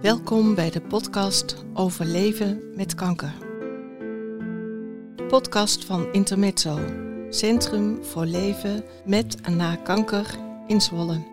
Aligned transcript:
Welkom 0.00 0.54
bij 0.54 0.70
de 0.70 0.80
podcast 0.88 1.64
over 1.74 2.04
leven 2.04 2.62
met 2.74 2.94
kanker. 2.94 3.32
Podcast 5.28 5.84
van 5.84 6.12
Intermezzo, 6.12 6.78
Centrum 7.30 8.04
voor 8.04 8.24
Leven 8.24 8.84
met 9.04 9.40
en 9.40 9.56
na 9.56 9.76
kanker 9.76 10.38
in 10.66 10.80
Zwolle. 10.80 11.24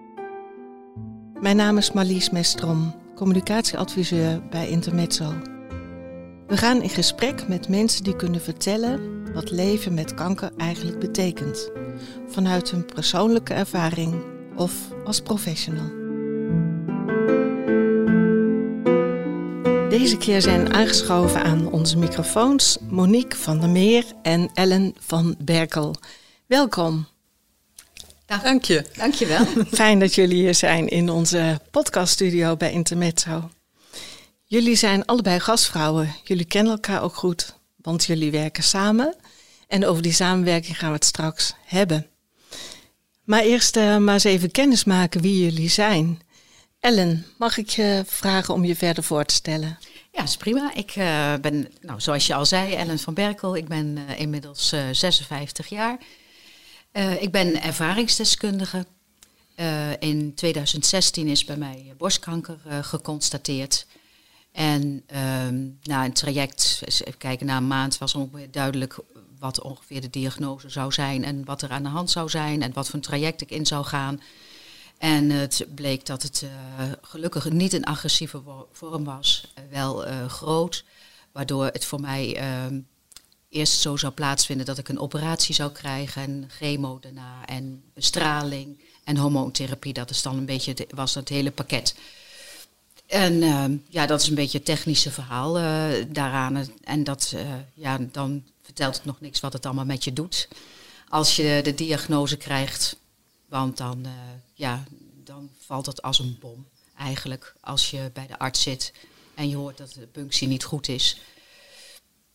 Mijn 1.40 1.56
naam 1.56 1.78
is 1.78 1.92
Marlies 1.92 2.30
Mestrom, 2.30 2.96
communicatieadviseur 3.16 4.42
bij 4.50 4.70
Intermezzo. 4.70 5.34
We 6.48 6.58
gaan 6.58 6.82
in 6.82 6.90
gesprek 6.90 7.48
met 7.48 7.70
mensen 7.70 8.04
die 8.04 8.16
kunnen 8.16 8.42
vertellen 8.42 9.24
wat 9.34 9.52
leven 9.52 9.94
met 9.94 10.14
kanker 10.14 10.52
eigenlijk 10.58 11.00
betekent, 11.00 11.72
vanuit 12.28 12.72
hun 12.72 12.86
persoonlijke 12.86 13.54
ervaring 13.54 14.33
of 14.56 14.74
als 15.06 15.22
professional. 15.22 16.02
Deze 19.90 20.18
keer 20.18 20.42
zijn 20.42 20.74
aangeschoven 20.74 21.44
aan 21.44 21.72
onze 21.72 21.98
microfoons 21.98 22.78
Monique 22.90 23.38
van 23.38 23.60
der 23.60 23.70
Meer 23.70 24.06
en 24.22 24.50
Ellen 24.54 24.96
van 25.00 25.36
Berkel. 25.40 25.96
Welkom. 26.46 27.08
Dank 28.26 28.64
je. 28.64 28.86
Dank 28.98 29.14
je 29.14 29.26
wel. 29.26 29.46
Fijn 29.82 30.00
dat 30.00 30.16
jullie 30.16 30.36
hier 30.36 30.56
zijn 30.56 30.88
in 30.88 31.10
onze 31.10 31.60
podcaststudio 31.72 32.58
bij 32.58 32.72
Intermezzo. 32.72 33.50
Jullie 34.46 34.76
zijn 34.76 35.06
allebei 35.06 35.40
gastvrouwen. 35.40 36.16
Jullie 36.24 36.46
kennen 36.46 36.72
elkaar 36.72 37.02
ook 37.02 37.16
goed, 37.16 37.56
want 37.76 38.06
jullie 38.06 38.32
werken 38.32 38.64
samen. 38.64 39.16
En 39.68 39.86
over 39.86 40.02
die 40.04 40.14
samenwerking 40.14 40.78
gaan 40.78 40.90
we 40.90 40.96
het 40.96 41.06
straks 41.06 41.54
hebben. 41.66 42.08
Maar 43.24 43.42
eerst 43.42 43.76
uh, 43.76 43.98
maar 43.98 44.14
eens 44.14 44.24
even 44.24 44.52
kennis 44.52 44.84
maken 44.84 45.22
wie 45.22 45.44
jullie 45.44 45.70
zijn. 45.70 46.22
Ellen, 46.80 47.26
mag 47.38 47.58
ik 47.58 47.70
je 47.70 48.04
vragen 48.06 48.54
om 48.54 48.66
je 48.66 48.76
verder 48.76 49.04
voor 49.04 49.26
te 49.26 49.34
stellen? 49.34 49.78
Ja, 50.12 50.24
is 50.24 50.38
prima. 50.38 50.74
Ik 50.74 50.96
uh, 50.96 51.34
ben, 51.42 51.68
nou, 51.82 52.02
zoals 52.02 52.28
je 52.28 52.34
al 52.34 52.46
zei, 52.46 52.74
Ellen 52.74 53.00
van 53.00 53.14
Berkel. 53.14 53.56
Ik 53.56 53.68
ben 53.68 53.98
uh, 53.98 54.20
inmiddels 54.20 54.74
56 54.92 55.68
jaar. 55.68 55.98
ik 57.20 57.32
ben 57.32 57.62
ervaringsdeskundige. 57.62 58.86
in 60.00 60.34
2016 60.36 61.28
is 61.28 61.46
bij 61.46 61.58
mij 61.58 61.94
borstkanker 61.98 62.58
geconstateerd. 62.82 63.86
En 64.52 65.04
ehm, 65.08 65.68
na 65.84 66.06
een 66.06 66.14
traject, 66.14 66.82
even 66.86 67.18
kijken, 67.18 67.46
na 67.46 67.58
een 67.58 67.68
maand 67.68 67.98
was 67.98 68.16
ongeveer 68.16 68.52
duidelijk 68.52 68.98
wat 69.44 69.62
ongeveer 69.62 70.02
de 70.02 70.10
diagnose 70.10 70.70
zou 70.70 70.92
zijn 70.92 71.24
en 71.24 71.46
wat 71.46 71.62
er 71.62 71.70
aan 71.70 71.84
de 71.84 71.90
hand 71.90 72.12
zou 72.12 72.30
zijn 72.30 72.62
en 72.62 72.74
wat 72.74 72.86
voor 72.86 72.96
een 72.96 73.02
traject 73.02 73.42
ik 73.42 73.52
in 73.52 73.66
zou 73.66 73.86
gaan. 73.86 74.22
En 74.98 75.30
het 75.30 75.66
bleek 75.76 76.06
dat 76.06 76.24
het 76.24 76.42
uh, 76.44 76.50
gelukkig 77.02 77.50
niet 77.50 77.74
een 77.74 77.86
agressieve 77.86 78.42
vorm 78.72 79.04
was, 79.04 79.54
uh, 79.58 79.64
wel 79.72 80.08
uh, 80.08 80.26
groot, 80.26 80.84
waardoor 81.32 81.66
het 81.66 81.86
voor 81.86 82.02
mij 82.02 82.36
ehm, 82.36 82.80
eerst 83.50 83.80
zo 83.80 83.98
zou 83.98 84.14
plaatsvinden 84.14 84.66
dat 84.66 84.78
ik 84.78 84.90
een 84.90 85.00
operatie 85.00 85.56
zou 85.56 85.72
krijgen 85.72 86.22
en 86.22 86.50
chemo 86.50 87.00
daarna 87.02 87.46
en 87.46 87.84
bestraling 87.94 88.80
en 89.04 89.18
hormoontherapie. 89.18 89.94
Dat 89.94 90.10
is 90.10 90.22
dan 90.22 90.38
een 90.38 90.46
beetje 90.46 90.88
was 90.90 91.16
het 91.16 91.30
hele 91.30 91.52
pakket. 91.52 91.96
En 93.08 93.42
ehm, 93.42 93.78
ja, 93.90 94.06
dat 94.06 94.22
is 94.22 94.28
een 94.28 94.36
beetje 94.36 94.58
het 94.58 94.68
technische 94.68 95.12
verhaal 95.12 95.54
daaraan. 96.08 96.68
En 96.84 97.04
dat, 97.04 97.36
ja, 97.74 97.98
dan 98.12 98.44
vertelt 98.64 98.96
het 98.96 99.06
nog 99.06 99.22
niks 99.22 99.40
wat 99.40 99.54
het 99.54 99.66
allemaal 99.66 99.86
met 99.86 100.04
je 100.04 100.14
doet. 100.14 100.48
Als 101.08 101.36
je 101.36 101.60
de 101.64 101.76
diagnose 101.76 102.38
krijgt, 102.38 102.98
want 103.46 103.78
dan, 103.78 104.00
uh, 104.06 104.12
ja, 104.54 104.84
dan 105.24 105.50
valt 105.60 105.86
het 105.86 106.02
als 106.02 106.20
een 106.20 106.38
bom 106.40 106.68
eigenlijk. 106.98 107.54
Als 107.62 107.92
je 107.92 108.10
bij 108.14 108.28
de 108.28 108.40
arts 108.40 108.62
zit 108.62 108.94
en 109.36 109.50
je 109.50 109.56
hoort 109.56 109.78
dat 109.78 109.94
de 109.94 110.08
punctie 110.08 110.48
niet 110.48 110.64
goed 110.64 110.88
is, 110.88 111.22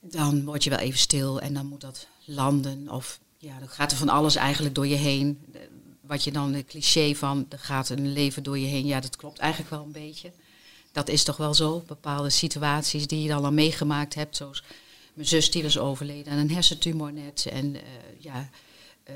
dan 0.00 0.44
word 0.44 0.64
je 0.64 0.70
wel 0.70 0.78
even 0.78 0.98
stil 0.98 1.40
en 1.40 1.54
dan 1.54 1.66
moet 1.66 1.80
dat 1.80 2.06
landen. 2.24 2.90
Of 2.90 3.20
ja, 3.38 3.58
dan 3.58 3.68
gaat 3.68 3.90
er 3.90 3.96
van 3.96 4.08
alles 4.08 4.36
eigenlijk 4.36 4.74
door 4.74 4.86
je 4.86 4.94
heen. 4.94 5.44
Wat 6.00 6.24
je 6.24 6.32
dan, 6.32 6.54
het 6.54 6.66
cliché 6.66 7.14
van, 7.14 7.46
er 7.48 7.58
gaat 7.58 7.88
een 7.88 8.12
leven 8.12 8.42
door 8.42 8.58
je 8.58 8.66
heen, 8.66 8.86
ja, 8.86 9.00
dat 9.00 9.16
klopt 9.16 9.38
eigenlijk 9.38 9.70
wel 9.70 9.82
een 9.82 9.92
beetje. 9.92 10.32
Dat 10.92 11.08
is 11.08 11.24
toch 11.24 11.36
wel 11.36 11.54
zo, 11.54 11.84
bepaalde 11.86 12.30
situaties 12.30 13.06
die 13.06 13.22
je 13.22 13.28
dan 13.28 13.44
al 13.44 13.52
meegemaakt 13.52 14.14
hebt, 14.14 14.36
zoals 14.36 14.62
mijn 15.18 15.30
zus 15.30 15.50
die 15.50 15.62
was 15.62 15.78
overleden 15.78 16.32
aan 16.32 16.38
een 16.38 16.50
hersentumor 16.50 17.12
net. 17.12 17.46
En 17.50 17.74
uh, 17.74 17.80
ja, 18.18 18.48
uh, 19.08 19.14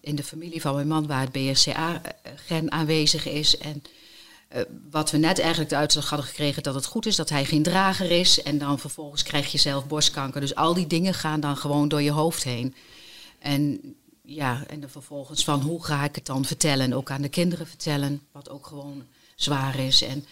in 0.00 0.14
de 0.14 0.24
familie 0.24 0.60
van 0.60 0.74
mijn 0.74 0.88
man 0.88 1.06
waar 1.06 1.20
het 1.20 1.32
BRCA-gen 1.32 2.72
aanwezig 2.72 3.26
is. 3.26 3.58
En 3.58 3.82
uh, 4.56 4.62
wat 4.90 5.10
we 5.10 5.18
net 5.18 5.38
eigenlijk 5.38 5.70
de 5.70 5.76
uitslag 5.76 6.08
hadden 6.08 6.28
gekregen 6.28 6.62
dat 6.62 6.74
het 6.74 6.86
goed 6.86 7.06
is, 7.06 7.16
dat 7.16 7.28
hij 7.28 7.44
geen 7.44 7.62
drager 7.62 8.10
is. 8.10 8.42
En 8.42 8.58
dan 8.58 8.78
vervolgens 8.78 9.22
krijg 9.22 9.52
je 9.52 9.58
zelf 9.58 9.86
borstkanker. 9.86 10.40
Dus 10.40 10.54
al 10.54 10.74
die 10.74 10.86
dingen 10.86 11.14
gaan 11.14 11.40
dan 11.40 11.56
gewoon 11.56 11.88
door 11.88 12.02
je 12.02 12.10
hoofd 12.10 12.44
heen. 12.44 12.74
En 13.38 13.94
ja, 14.22 14.64
en 14.66 14.80
dan 14.80 14.90
vervolgens 14.90 15.44
van 15.44 15.60
hoe 15.60 15.84
ga 15.84 16.04
ik 16.04 16.14
het 16.14 16.26
dan 16.26 16.44
vertellen? 16.44 16.84
En 16.84 16.94
ook 16.94 17.10
aan 17.10 17.22
de 17.22 17.28
kinderen 17.28 17.66
vertellen, 17.66 18.22
wat 18.32 18.50
ook 18.50 18.66
gewoon 18.66 19.04
zwaar 19.34 19.78
is. 19.78 20.02
En 20.02 20.24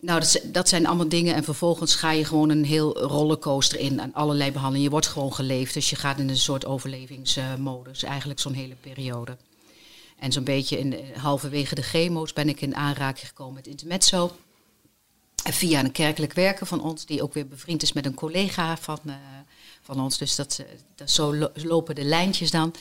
nou, 0.00 0.20
dat, 0.20 0.40
dat, 0.44 0.68
zijn 0.68 0.86
allemaal 0.86 1.08
dingen. 1.08 1.34
En 1.34 1.44
vervolgens 1.44 1.94
ga 1.94 2.10
je 2.10 2.24
gewoon 2.24 2.50
een 2.50 2.64
heel 2.64 2.98
rollercoaster 2.98 3.78
in 3.78 4.00
aan 4.00 4.14
allerlei 4.14 4.50
behandelingen. 4.50 4.84
Je 4.84 4.90
wordt 4.90 5.06
gewoon 5.06 5.34
geleefd. 5.34 5.74
Dus 5.74 5.90
je 5.90 5.96
gaat 5.96 6.18
in 6.18 6.28
een 6.28 6.36
soort 6.36 6.66
overlevingsmodus. 6.66 8.02
Eigenlijk 8.02 8.40
zo'n 8.40 8.52
hele 8.52 8.74
periode. 8.74 9.36
En 10.18 10.32
zo'n 10.32 10.44
beetje 10.44 10.78
in, 10.78 11.14
halverwege 11.16 11.74
de 11.74 11.82
chemo's 11.82 12.32
ben 12.32 12.48
ik 12.48 12.60
in 12.60 12.76
aanraking 12.76 13.28
gekomen 13.28 13.54
met 13.54 13.66
Intermezzo. 13.66 14.36
Via 15.44 15.80
een 15.80 15.92
kerkelijk 15.92 16.32
werker 16.32 16.66
van 16.66 16.82
ons, 16.82 17.06
die 17.06 17.22
ook 17.22 17.34
weer 17.34 17.46
bevriend 17.46 17.82
is 17.82 17.92
met 17.92 18.06
een 18.06 18.14
collega 18.14 18.76
van, 18.76 18.98
uh, 19.06 19.14
van 19.82 20.00
ons. 20.00 20.18
Dus 20.18 20.34
dat, 20.34 20.62
dat, 20.94 21.10
zo 21.10 21.48
lopen 21.54 21.94
de 21.94 22.04
lijntjes 22.04 22.50
dan. 22.50 22.74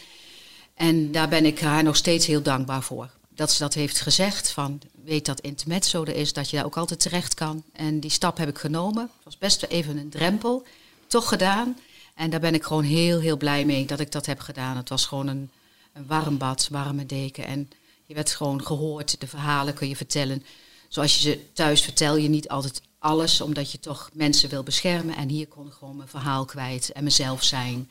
En 0.74 1.12
daar 1.12 1.30
ben 1.30 1.46
ik 1.46 1.60
haar 1.60 1.84
nog 1.84 1.96
steeds 1.96 2.26
heel 2.26 2.42
dankbaar 2.42 2.84
voor 2.84 3.10
dat 3.40 3.52
ze 3.52 3.60
dat 3.60 3.74
heeft 3.74 4.02
gezegd. 4.02 4.52
Van 4.52 4.82
weet 5.04 5.26
dat 5.26 5.40
intermezzo 5.40 6.04
er 6.04 6.16
is, 6.16 6.34
dat 6.34 6.50
je 6.50 6.56
daar 6.56 6.66
ook 6.66 6.78
altijd 6.78 7.00
terecht 7.00 7.34
kan. 7.34 7.64
En 7.74 8.00
die 8.00 8.12
stap 8.12 8.38
heb 8.38 8.50
ik 8.50 8.58
genomen. 8.58 9.04
Het 9.04 9.24
was 9.24 9.38
best 9.38 9.64
even 9.64 9.98
een 9.98 10.10
drempel. 10.10 10.64
Toch 11.08 11.28
gedaan. 11.28 11.78
En 12.16 12.30
daar 12.30 12.40
ben 12.40 12.54
ik 12.54 12.64
gewoon 12.64 12.84
heel, 12.84 13.20
heel 13.20 13.38
blij 13.38 13.66
mee 13.66 13.86
dat 13.86 14.00
ik 14.00 14.12
dat 14.12 14.26
heb 14.26 14.40
gedaan. 14.40 14.78
Het 14.78 14.90
was 14.90 15.06
gewoon 15.06 15.28
een, 15.28 15.50
een 15.94 16.06
warm 16.08 16.38
bad, 16.38 16.68
warme 16.72 17.06
deken. 17.06 17.46
En 17.46 17.70
je 18.06 18.14
werd 18.14 18.32
gewoon 18.32 18.66
gehoord. 18.66 19.20
De 19.20 19.28
verhalen 19.28 19.74
kun 19.74 19.88
je 19.88 19.96
vertellen. 19.96 20.44
Zoals 20.88 21.16
je 21.16 21.22
ze 21.22 21.46
thuis 21.54 21.82
vertel 21.82 22.16
je 22.16 22.30
niet 22.30 22.50
altijd 22.50 22.82
alles, 23.00 23.42
omdat 23.42 23.72
je 23.72 23.80
toch 23.80 24.10
mensen 24.14 24.50
wil 24.50 24.64
beschermen. 24.64 25.16
En 25.16 25.30
hier 25.30 25.48
kon 25.48 25.68
ik 25.68 25.74
gewoon 25.74 25.96
mijn 25.96 26.10
verhaal 26.10 26.46
kwijt 26.46 26.92
en 26.92 27.04
mezelf 27.04 27.44
zijn. 27.44 27.90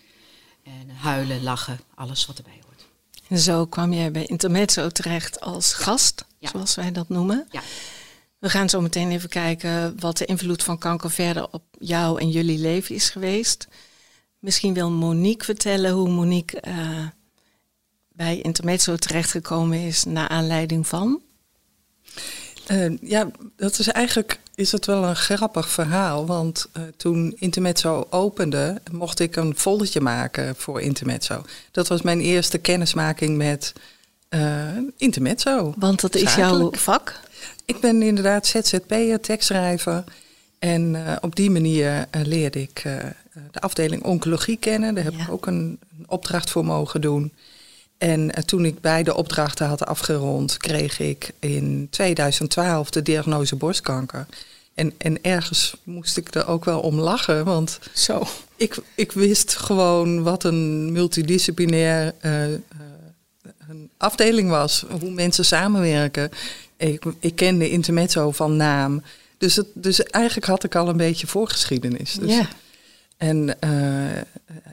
En 0.63 0.91
huilen, 0.91 1.43
lachen, 1.43 1.81
alles 1.95 2.27
wat 2.27 2.37
erbij 2.37 2.53
hoort. 2.53 2.68
En 3.29 3.39
zo 3.39 3.67
kwam 3.67 3.93
jij 3.93 4.11
bij 4.11 4.25
Intermezzo 4.25 4.89
terecht 4.89 5.41
als 5.41 5.73
gast, 5.73 6.25
zoals 6.41 6.75
wij 6.75 6.93
dat 6.93 7.09
noemen. 7.09 7.47
Ja. 7.51 7.63
We 8.39 8.49
gaan 8.51 8.69
zo 8.69 8.81
meteen 8.81 9.11
even 9.11 9.29
kijken 9.29 10.01
wat 10.01 10.17
de 10.17 10.25
invloed 10.25 10.63
van 10.63 10.79
kanker 10.79 11.11
verder 11.11 11.49
op 11.51 11.63
jou 11.79 12.21
en 12.21 12.31
jullie 12.31 12.59
leven 12.59 12.95
is 12.95 13.11
geweest. 13.11 13.69
Misschien 14.39 14.75
wil 14.75 14.91
Monique 14.91 15.45
vertellen 15.45 15.93
hoe 15.93 16.09
Monique 16.09 16.63
uh, 16.69 17.07
bij 18.09 18.41
Intermezzo 18.41 18.97
terechtgekomen 18.97 19.79
is 19.79 20.05
naar 20.05 20.29
aanleiding 20.29 20.87
van. 20.87 21.23
Uh, 22.71 22.99
ja, 23.01 23.31
dat 23.57 23.79
is 23.79 23.89
eigenlijk 23.89 24.41
is 24.55 24.73
het 24.73 24.87
wel 24.87 25.05
een 25.05 25.17
grappig 25.17 25.69
verhaal. 25.69 26.27
Want 26.27 26.69
uh, 26.77 26.83
toen 26.97 27.35
Intermezzo 27.39 28.07
opende, 28.11 28.81
mocht 28.93 29.21
ik 29.21 29.37
een 29.37 29.57
foldertje 29.57 30.01
maken 30.01 30.57
voor 30.57 30.81
Intermezzo. 30.81 31.45
Dat 31.71 31.89
was 31.89 32.03
mijn 32.03 32.21
eerste 32.21 32.59
kennismaking 32.59 33.37
met 33.37 33.73
uh, 34.31 34.69
Intermezzo. 34.97 35.75
Want 35.77 36.01
dat 36.01 36.15
is 36.15 36.35
jouw 36.35 36.71
vak? 36.73 37.21
Ik 37.65 37.81
ben 37.81 38.03
inderdaad 38.03 38.47
ZZP'er, 38.47 39.21
tekstschrijver. 39.21 40.05
En 40.59 40.97
op 41.21 41.37
die 41.37 41.51
manier 41.51 42.07
leerde 42.23 42.61
ik 42.61 42.83
de 43.51 43.61
afdeling 43.61 44.03
oncologie 44.03 44.57
kennen. 44.57 44.95
Daar 44.95 45.05
heb 45.05 45.13
ja. 45.13 45.23
ik 45.23 45.31
ook 45.31 45.47
een, 45.47 45.79
een, 45.99 46.05
opdracht 46.07 46.51
voor 46.51 46.65
mogen 46.65 47.01
doen. 47.01 47.33
En 47.99 48.45
toen 48.47 48.65
ik 48.65 48.81
beide 48.81 49.15
opdrachten 49.15 49.67
had 49.67 49.87
afgerond, 49.87 50.57
kreeg 50.57 50.99
ik 50.99 51.31
in 51.39 51.87
2012 51.91 52.91
de 52.91 53.03
diagnose 53.03 53.57
borstkanker. 53.57 54.27
En, 54.75 54.93
en 54.99 55.23
ergens 55.23 55.77
moest 55.83 56.17
ik 56.17 56.35
er 56.35 56.47
ook 56.47 56.65
wel 56.65 56.81
om 56.81 56.99
lachen, 56.99 57.45
want 57.45 57.79
Zo. 57.93 58.27
Ik, 58.57 58.77
ik 58.95 59.13
wist 59.13 59.57
gewoon 59.57 60.23
wat 60.23 60.45
een 60.45 60.93
multidisciplinair 60.93 62.15
uh, 62.23 62.43
een 63.69 63.91
afdeling 63.97 64.51
was, 64.51 64.85
hoe 65.01 65.11
mensen 65.11 65.45
samenwerken. 65.45 66.31
Ik, 66.77 67.05
ik 67.21 67.35
kende 67.35 67.71
Intermezzo 67.71 68.31
van 68.31 68.57
naam. 68.57 69.03
Dus, 69.39 69.57
het, 69.57 69.67
dus 69.75 70.03
eigenlijk 70.03 70.47
had 70.47 70.65
ik 70.65 70.75
al 70.75 70.89
een 70.89 70.97
beetje 70.97 71.27
voorgeschiedenis. 71.27 72.13
Dus, 72.13 72.31
ja. 72.31 72.49
En 73.19 73.57
uh, 73.65 74.21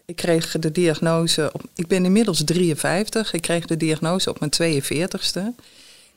ik 0.05 0.15
kreeg 0.15 0.51
de 0.59 0.71
diagnose, 0.71 1.49
op, 1.53 1.63
ik 1.75 1.87
ben 1.87 2.05
inmiddels 2.05 2.43
53, 2.43 3.33
ik 3.33 3.41
kreeg 3.41 3.65
de 3.65 3.77
diagnose 3.77 4.29
op 4.29 4.39
mijn 4.39 4.81
42ste. 4.81 5.41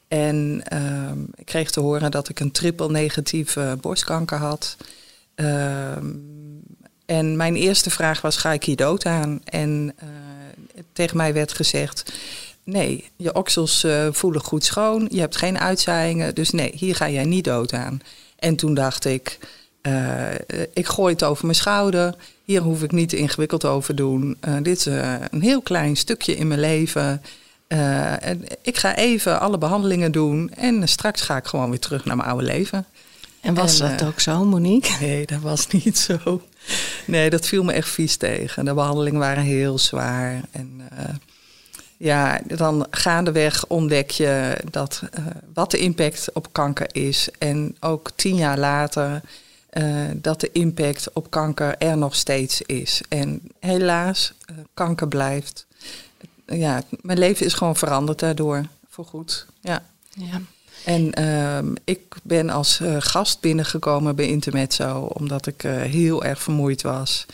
En 0.09 0.61
ehm, 0.65 1.23
ik 1.35 1.47
kreeg 1.47 1.71
te 1.71 1.81
horen 1.81 2.11
dat 2.11 2.29
ik 2.29 2.41
een 2.41 2.51
triple 2.51 2.91
negatieve 2.91 3.79
borstkanker 3.81 4.39
had. 4.39 4.77
Ehm, 5.35 6.07
en 7.07 7.37
mijn 7.37 7.57
eerste 7.57 7.91
vraag 7.91 8.21
was, 8.21 8.37
ga 8.37 8.53
ik 8.53 8.65
hier 8.65 8.77
dood 8.77 9.07
aan? 9.07 9.41
En 9.45 9.95
uh, 10.03 10.09
tegen 10.93 11.17
mij 11.17 11.33
werd 11.33 11.53
gezegd, 11.53 12.13
nee, 12.65 13.11
je 13.17 13.35
oksels 13.35 13.85
uh, 13.85 14.09
voelen 14.11 14.41
goed 14.41 14.65
schoon, 14.65 15.09
je 15.11 15.21
hebt 15.21 15.37
geen 15.37 15.59
uitzaaiingen, 15.59 16.35
dus 16.35 16.51
nee, 16.51 16.73
hier 16.75 16.95
ga 16.95 17.09
jij 17.11 17.25
niet 17.25 17.45
dood 17.45 17.73
aan. 17.73 18.01
En 18.39 18.57
toen 18.57 18.75
dacht 18.75 19.05
ik, 19.05 19.39
uh, 19.89 20.65
ik 20.73 20.87
gooi 20.87 21.13
het 21.13 21.25
over 21.25 21.45
mijn 21.45 21.57
schouder, 21.57 22.15
hier 22.45 22.61
hoef 22.61 22.83
ik 22.83 22.93
niet 22.93 23.13
ingewikkeld 23.13 23.65
over 23.65 23.95
doen. 23.95 24.37
dit 24.63 24.77
is 24.79 24.85
een 25.31 25.43
heel 25.43 25.63
klein 25.63 25.97
stukje 25.97 26.37
in 26.37 26.49
mijn 26.49 26.61
leven. 26.61 27.23
ik 28.63 28.77
ga 28.77 28.97
even 28.97 29.41
alle 29.41 29.59
behandelingen 29.59 30.13
doen 30.13 30.51
en 30.55 30.89
straks 30.89 31.21
ga 31.21 31.37
ik 31.37 31.47
gewoon 31.47 31.71
weer 31.71 31.79
terug 31.79 32.05
naar 32.05 32.17
mijn 32.17 32.29
oude 32.29 32.45
leven. 32.45 32.87
En 33.41 33.55
was 33.55 33.79
dat 33.79 34.05
ook 34.05 34.21
zo, 34.21 34.45
Monique? 34.45 34.97
Nee, 35.01 35.27
dat 35.27 35.41
was 35.41 35.67
niet 35.85 35.99
zo. 35.99 36.43
Nee, 37.05 37.31
dat 37.31 37.47
viel 37.47 37.65
me 37.65 37.73
echt 37.73 37.89
vies 37.89 38.17
tegen. 38.17 38.65
De 38.65 38.75
behandelingen 38.75 39.21
waren 39.21 39.43
heel 39.43 39.79
zwaar. 39.79 40.41
En 40.51 40.81
ja, 41.99 42.41
dan 42.45 42.87
gaandeweg 42.91 43.67
ontdek 43.67 44.11
je 44.11 44.57
dat, 44.71 45.03
wat 45.55 45.71
de 45.71 45.79
impact 45.79 46.29
op 46.33 46.53
kanker 46.53 46.89
is. 46.93 47.29
En 47.39 47.77
ook 47.81 48.11
tien 48.17 48.37
jaar 48.37 48.59
later 48.59 49.21
uh, 49.73 50.05
dat 50.15 50.41
de 50.41 50.53
impact 50.53 51.13
op 51.13 51.31
kanker 51.31 51.77
er 51.79 51.97
nog 51.97 52.15
steeds 52.15 52.63
is. 52.63 53.03
En 53.09 53.41
helaas, 53.61 54.33
kanker 54.75 55.09
blijft. 55.09 55.67
Ja, 56.47 56.83
mijn 57.01 57.19
leven 57.19 57.47
is 57.47 57.55
gewoon 57.55 57.77
veranderd 57.77 58.19
daardoor, 58.19 58.65
voor 58.89 59.05
goed. 59.05 59.47
Ja. 59.61 59.83
ja. 60.11 60.41
En 60.85 61.13
ehm, 61.13 61.75
ik 61.85 62.17
ben 62.23 62.51
als 62.51 62.81
gast 62.99 63.41
binnengekomen 63.41 64.17
bij 64.17 64.29
Intermezzo 64.29 65.01
omdat 65.01 65.47
ik 65.47 65.63
heel 65.63 66.25
erg 66.25 66.43
vermoeid 66.43 66.83
was. 66.83 67.27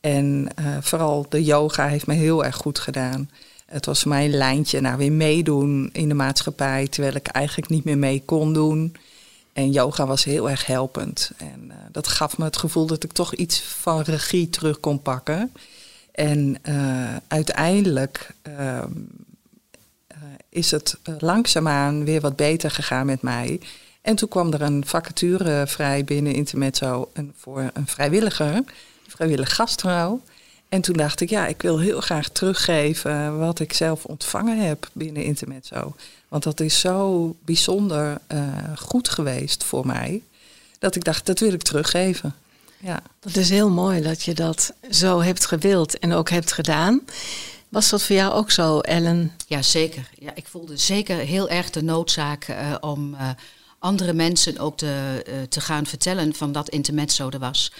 En 0.00 0.48
vooral 0.80 1.26
de 1.28 1.44
yoga 1.44 1.86
heeft 1.86 2.06
me 2.06 2.14
heel 2.14 2.44
erg 2.44 2.56
goed 2.56 2.78
gedaan. 2.78 3.30
Het 3.68 3.86
was 3.86 4.04
mijn 4.04 4.30
lijntje 4.30 4.80
naar 4.80 4.96
weer 4.96 5.12
meedoen 5.12 5.90
in 5.92 6.08
de 6.08 6.14
maatschappij, 6.14 6.86
terwijl 6.88 7.14
ik 7.14 7.26
eigenlijk 7.26 7.68
niet 7.68 7.84
meer 7.84 7.98
mee 7.98 8.22
kon 8.24 8.52
doen. 8.52 8.96
En 9.58 9.70
yoga 9.70 10.06
was 10.06 10.24
heel 10.24 10.50
erg 10.50 10.66
helpend. 10.66 11.30
En 11.36 11.72
dat 11.92 12.08
gaf 12.08 12.38
me 12.38 12.44
het 12.44 12.56
gevoel 12.56 12.86
dat 12.86 13.04
ik 13.04 13.12
toch 13.12 13.34
iets 13.34 13.60
van 13.60 14.00
regie 14.00 14.50
terug 14.50 14.80
kon 14.80 15.02
pakken. 15.02 15.52
En 16.12 16.56
uiteindelijk 17.28 18.30
ehm, 18.42 18.92
is 20.48 20.70
het 20.70 20.98
langzaamaan 21.18 22.04
weer 22.04 22.20
wat 22.20 22.36
beter 22.36 22.70
gegaan 22.70 23.06
met 23.06 23.22
mij. 23.22 23.60
En 24.02 24.16
toen 24.16 24.28
kwam 24.28 24.52
er 24.52 24.62
een 24.62 24.86
vacature 24.86 25.66
vrij 25.66 26.04
binnen 26.04 26.32
Intermezzo 26.34 27.10
voor 27.36 27.70
een 27.72 27.86
vrijwilliger, 27.86 28.54
een 28.54 28.66
vrijwillig 29.06 29.54
gastvrouw. 29.54 30.20
En 30.68 30.80
toen 30.80 30.96
dacht 30.96 31.20
ik, 31.20 31.30
ja, 31.30 31.46
ik 31.46 31.62
wil 31.62 31.78
heel 31.78 32.00
graag 32.00 32.28
teruggeven 32.28 33.38
wat 33.38 33.60
ik 33.60 33.72
zelf 33.72 34.04
ontvangen 34.04 34.58
heb 34.58 34.88
binnen 34.92 35.24
Intermezzo. 35.24 35.94
Want 36.28 36.42
dat 36.42 36.60
is 36.60 36.80
zo 36.80 37.34
bijzonder 37.44 38.20
uh, 38.32 38.46
goed 38.76 39.08
geweest 39.08 39.64
voor 39.64 39.86
mij, 39.86 40.22
dat 40.78 40.96
ik 40.96 41.04
dacht, 41.04 41.26
dat 41.26 41.38
wil 41.38 41.52
ik 41.52 41.62
teruggeven. 41.62 42.34
Ja. 42.80 43.02
Dat 43.20 43.36
is 43.36 43.50
heel 43.50 43.70
mooi 43.70 44.02
dat 44.02 44.22
je 44.22 44.34
dat 44.34 44.72
zo 44.90 45.20
hebt 45.20 45.46
gewild 45.46 45.98
en 45.98 46.12
ook 46.12 46.30
hebt 46.30 46.52
gedaan. 46.52 47.00
Was 47.68 47.88
dat 47.88 48.02
voor 48.02 48.16
jou 48.16 48.32
ook 48.32 48.50
zo, 48.50 48.78
Ellen? 48.78 49.32
Ja, 49.46 49.62
zeker. 49.62 50.10
Ja, 50.18 50.34
ik 50.34 50.46
voelde 50.46 50.76
zeker 50.76 51.16
heel 51.16 51.48
erg 51.48 51.70
de 51.70 51.82
noodzaak 51.82 52.48
uh, 52.48 52.74
om 52.80 53.14
uh, 53.14 53.30
andere 53.78 54.12
mensen 54.12 54.58
ook 54.58 54.76
te, 54.76 55.24
uh, 55.28 55.42
te 55.42 55.60
gaan 55.60 55.86
vertellen 55.86 56.34
van 56.34 56.52
dat 56.52 56.68
intermezzo 56.68 57.28
er 57.28 57.38
was. 57.38 57.72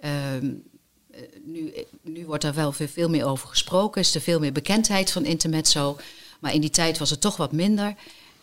Ehm, 0.00 0.46
nu, 1.44 1.72
nu 2.02 2.26
wordt 2.26 2.44
er 2.44 2.54
wel 2.54 2.72
veel, 2.72 2.88
veel 2.88 3.08
meer 3.08 3.24
over 3.24 3.48
gesproken, 3.48 4.00
is 4.00 4.14
er 4.14 4.20
veel 4.20 4.38
meer 4.38 4.52
bekendheid 4.52 5.10
van 5.10 5.24
intermezzo. 5.24 5.96
Maar 6.38 6.54
in 6.54 6.60
die 6.60 6.70
tijd 6.70 6.98
was 6.98 7.10
het 7.10 7.20
toch 7.20 7.36
wat 7.36 7.52
minder. 7.52 7.94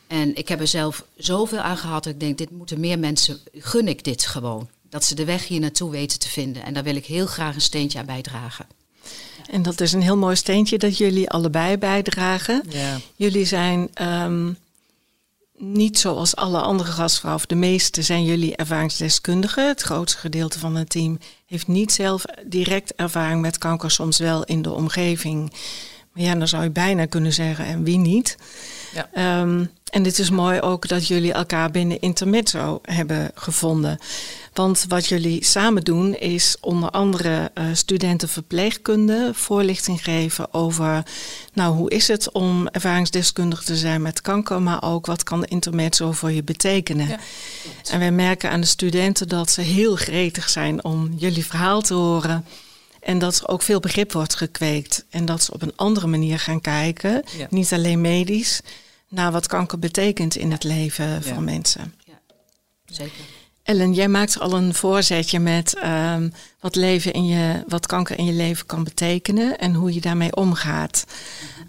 En 0.08 0.36
ik 0.36 0.48
heb 0.48 0.60
er 0.60 0.68
zelf 0.68 1.06
zoveel 1.18 1.60
aan 1.60 1.78
gehad 1.78 2.04
dat 2.04 2.14
ik 2.14 2.20
denk, 2.20 2.38
dit 2.38 2.52
moeten 2.52 2.80
meer 2.80 3.00
mensen, 3.00 3.40
gun 3.54 3.88
ik 3.88 4.04
dit 4.04 4.26
gewoon. 4.26 4.70
Dat 4.90 5.04
ze 5.04 5.16
de 5.16 5.26
weg 5.26 5.48
hier 5.48 5.60
naartoe 5.60 5.92
weten 5.92 6.20
te 6.20 6.30
vinden. 6.30 6.64
En 6.64 6.74
daar 6.74 6.84
wil 6.84 6.96
ik 6.96 7.06
heel 7.06 7.26
graag 7.26 7.56
een 7.56 7.62
steentje 7.62 8.00
aan 8.00 8.06
bijdragen. 8.06 8.66
En 9.50 9.62
dat 9.62 9.82
is 9.82 9.94
een 9.94 10.02
heel 10.02 10.18
mooi 10.18 10.36
steentje 10.36 10.78
dat 10.78 10.98
jullie 10.98 11.30
allebei 11.30 11.78
bijdragen. 11.78 12.64
Ja. 12.70 13.00
Jullie 13.16 13.46
zijn 13.46 13.90
um, 14.02 14.58
niet 15.58 16.00
zoals 16.00 16.36
alle 16.36 16.60
andere 16.60 16.92
gastvrouwen, 16.92 17.44
of 17.44 17.48
de 17.48 17.56
meeste 17.56 18.02
zijn 18.02 18.24
jullie 18.24 18.56
ervaringsdeskundigen. 18.56 19.68
Het 19.68 19.82
grootste 19.82 20.18
gedeelte 20.18 20.60
van 20.60 20.76
het 20.76 20.90
team 20.90 21.20
heeft 21.46 21.68
niet 21.68 21.92
zelf 21.92 22.24
direct 22.46 22.96
ervaring 22.96 23.42
met 23.42 23.58
kanker, 23.58 23.92
soms 23.92 24.18
wel 24.18 24.44
in 24.44 24.62
de 24.62 24.72
omgeving. 24.72 25.54
Maar 26.14 26.24
ja, 26.24 26.36
dan 26.36 26.48
zou 26.48 26.64
je 26.64 26.70
bijna 26.70 27.06
kunnen 27.06 27.34
zeggen, 27.34 27.66
en 27.66 27.84
wie 27.84 27.98
niet? 27.98 28.38
Ja. 28.94 29.42
Um, 29.42 29.70
en 29.96 30.04
het 30.04 30.20
is 30.20 30.30
mooi 30.30 30.62
ook 30.62 30.88
dat 30.88 31.08
jullie 31.08 31.34
elkaar 31.34 31.72
binnen 31.72 32.00
Intermezzo 32.00 32.80
hebben 32.82 33.32
gevonden. 33.36 33.98
Want 34.54 34.86
wat 34.88 35.08
jullie 35.08 35.44
samen 35.44 35.84
doen 35.84 36.16
is 36.16 36.58
onder 36.62 36.90
andere 36.90 37.52
uh, 37.54 37.66
studenten 37.74 38.30
verpleegkunde 38.30 39.32
voorlichting 39.34 40.04
geven 40.04 40.54
over 40.54 41.04
nou, 41.54 41.76
hoe 41.76 41.90
is 41.90 42.08
het 42.08 42.32
om 42.32 42.68
ervaringsdeskundig 42.68 43.64
te 43.64 43.76
zijn 43.76 44.02
met 44.02 44.22
kanker, 44.22 44.62
maar 44.62 44.84
ook 44.84 45.06
wat 45.06 45.24
kan 45.24 45.40
de 45.42 45.48
intermezzo 45.48 46.12
voor 46.12 46.32
je 46.32 46.44
betekenen. 46.44 47.08
Ja, 47.08 47.20
en 47.92 48.00
wij 48.00 48.12
merken 48.12 48.50
aan 48.50 48.62
de 48.62 48.68
studenten 48.68 49.28
dat 49.28 49.50
ze 49.50 49.62
heel 49.62 49.96
gretig 49.96 50.50
zijn 50.50 50.84
om 50.84 51.14
jullie 51.18 51.46
verhaal 51.46 51.82
te 51.82 51.94
horen. 51.94 52.46
En 53.00 53.20
dat 53.20 53.40
er 53.40 53.48
ook 53.48 53.62
veel 53.62 53.80
begrip 53.80 54.12
wordt 54.12 54.36
gekweekt. 54.36 55.06
En 55.10 55.26
dat 55.26 55.44
ze 55.44 55.54
op 55.54 55.62
een 55.62 55.76
andere 55.76 56.08
manier 56.08 56.40
gaan 56.40 56.62
kijken. 56.62 57.24
Niet 57.50 57.74
alleen 57.74 58.02
medisch, 58.02 58.62
naar 59.10 59.32
wat 59.32 59.48
kanker 59.48 59.80
betekent 59.80 60.36
in 60.36 60.52
het 60.52 60.64
leven 60.64 61.24
van 61.24 61.44
mensen. 61.44 61.94
Ja, 62.06 62.20
zeker. 62.86 63.24
Ellen, 63.64 63.94
jij 63.94 64.08
maakt 64.08 64.40
al 64.40 64.54
een 64.54 64.74
voorzetje 64.74 65.40
met 65.40 65.76
um, 65.84 66.34
wat, 66.60 66.76
leven 66.76 67.14
in 67.14 67.26
je, 67.26 67.64
wat 67.68 67.86
kanker 67.86 68.18
in 68.18 68.26
je 68.26 68.34
leven 68.34 68.66
kan 68.66 68.84
betekenen 68.84 69.58
en 69.58 69.74
hoe 69.74 69.94
je 69.94 70.02
daarmee 70.02 70.36
omgaat. 70.36 71.06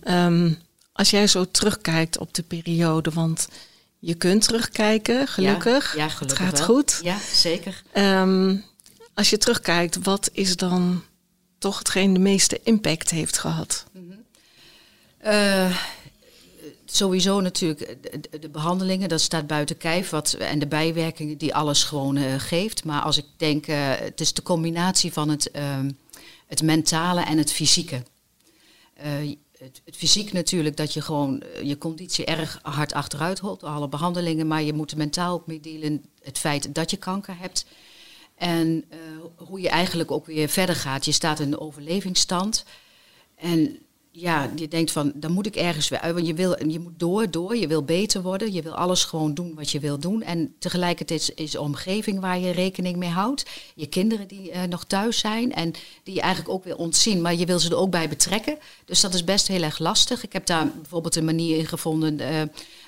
Um, 0.04 0.58
als 0.92 1.10
jij 1.10 1.26
zo 1.26 1.50
terugkijkt 1.50 2.18
op 2.18 2.34
de 2.34 2.42
periode, 2.42 3.10
want 3.10 3.48
je 3.98 4.14
kunt 4.14 4.42
terugkijken, 4.42 5.28
gelukkig. 5.28 5.96
Ja, 5.96 6.08
gelukkig 6.08 6.38
het 6.38 6.48
gaat 6.48 6.60
goed. 6.60 7.00
Ja, 7.02 7.18
zeker. 7.32 7.82
Um, 7.94 8.64
als 9.14 9.30
je 9.30 9.38
terugkijkt, 9.38 9.96
wat 10.02 10.30
is 10.32 10.56
dan 10.56 11.02
toch 11.58 11.78
hetgeen 11.78 12.12
de 12.12 12.20
meeste 12.20 12.60
impact 12.62 13.10
heeft 13.10 13.38
gehad? 13.38 13.84
-hmm. 13.92 14.24
uh, 15.24 15.76
sowieso 16.96 17.40
natuurlijk 17.40 17.96
de, 18.30 18.38
de, 18.38 18.48
behandelingen, 18.48 19.08
dat 19.08 19.20
staat 19.20 19.46
buiten 19.46 19.76
kijf. 19.76 20.10
Wat, 20.10 20.32
en 20.32 20.58
de 20.58 20.66
bijwerkingen 20.66 21.38
die 21.38 21.54
alles 21.54 21.84
gewoon 21.84 22.16
uh, 22.16 22.34
geeft. 22.38 22.84
Maar 22.84 23.02
als 23.02 23.16
ik 23.16 23.24
denk, 23.36 23.66
uh, 23.66 23.76
het 23.94 24.20
is 24.20 24.32
de 24.32 24.42
combinatie 24.42 25.12
van 25.12 25.28
het, 25.28 25.50
uh, 25.56 25.78
het 26.46 26.62
mentale 26.62 27.20
en 27.20 27.38
het 27.38 27.52
fysieke. 27.52 28.02
Eh, 28.94 29.12
het, 29.58 29.80
het, 29.84 29.96
fysiek 29.96 30.32
natuurlijk 30.32 30.76
dat 30.76 30.94
je 30.94 31.00
gewoon 31.00 31.42
je 31.62 31.78
conditie 31.78 32.24
erg 32.24 32.58
hard 32.62 32.92
achteruit 32.92 33.38
holt 33.38 33.60
door 33.60 33.68
alle 33.68 33.88
behandelingen. 33.88 34.46
Maar 34.46 34.62
je 34.62 34.72
moet 34.72 34.90
er 34.90 34.96
mentaal 34.96 35.34
ook 35.34 35.46
mee 35.46 35.60
dealen 35.60 36.04
het 36.22 36.38
feit 36.38 36.74
dat 36.74 36.90
je 36.90 36.96
kanker 36.96 37.38
hebt. 37.38 37.66
En 38.34 38.84
hoe 39.36 39.60
je 39.60 39.68
eigenlijk 39.68 40.10
ook 40.10 40.26
weer 40.26 40.48
verder 40.48 40.74
gaat. 40.76 41.04
Je 41.04 41.12
staat 41.12 41.40
in 41.40 41.50
de 41.50 41.60
overlevingsstand. 41.60 42.64
En 43.34 43.78
ja, 44.18 44.50
je 44.56 44.68
denkt 44.68 44.92
van, 44.92 45.12
dan 45.14 45.32
moet 45.32 45.46
ik 45.46 45.56
ergens 45.56 45.88
weer 45.88 46.00
uit. 46.00 46.14
Want 46.14 46.26
je, 46.26 46.34
wil, 46.34 46.66
je 46.68 46.80
moet 46.80 46.98
door, 46.98 47.30
door, 47.30 47.56
je 47.56 47.66
wil 47.66 47.82
beter 47.82 48.22
worden. 48.22 48.52
Je 48.52 48.62
wil 48.62 48.74
alles 48.74 49.04
gewoon 49.04 49.34
doen 49.34 49.54
wat 49.54 49.70
je 49.70 49.80
wil 49.80 49.98
doen. 49.98 50.22
En 50.22 50.54
tegelijkertijd 50.58 51.32
is 51.34 51.50
de 51.50 51.60
omgeving 51.60 52.20
waar 52.20 52.38
je 52.38 52.50
rekening 52.50 52.96
mee 52.96 53.08
houdt. 53.08 53.46
Je 53.74 53.86
kinderen 53.86 54.28
die 54.28 54.50
uh, 54.50 54.62
nog 54.62 54.84
thuis 54.84 55.18
zijn 55.18 55.54
en 55.54 55.72
die 56.02 56.14
je 56.14 56.20
eigenlijk 56.20 56.54
ook 56.54 56.64
weer 56.64 56.76
ontzien. 56.76 57.20
Maar 57.20 57.34
je 57.34 57.46
wil 57.46 57.58
ze 57.58 57.70
er 57.70 57.76
ook 57.76 57.90
bij 57.90 58.08
betrekken. 58.08 58.58
Dus 58.84 59.00
dat 59.00 59.14
is 59.14 59.24
best 59.24 59.48
heel 59.48 59.62
erg 59.62 59.78
lastig. 59.78 60.22
Ik 60.22 60.32
heb 60.32 60.46
daar 60.46 60.68
bijvoorbeeld 60.68 61.16
een 61.16 61.24
manier 61.24 61.58
in 61.58 61.66
gevonden 61.66 62.20
uh, 62.20 62.42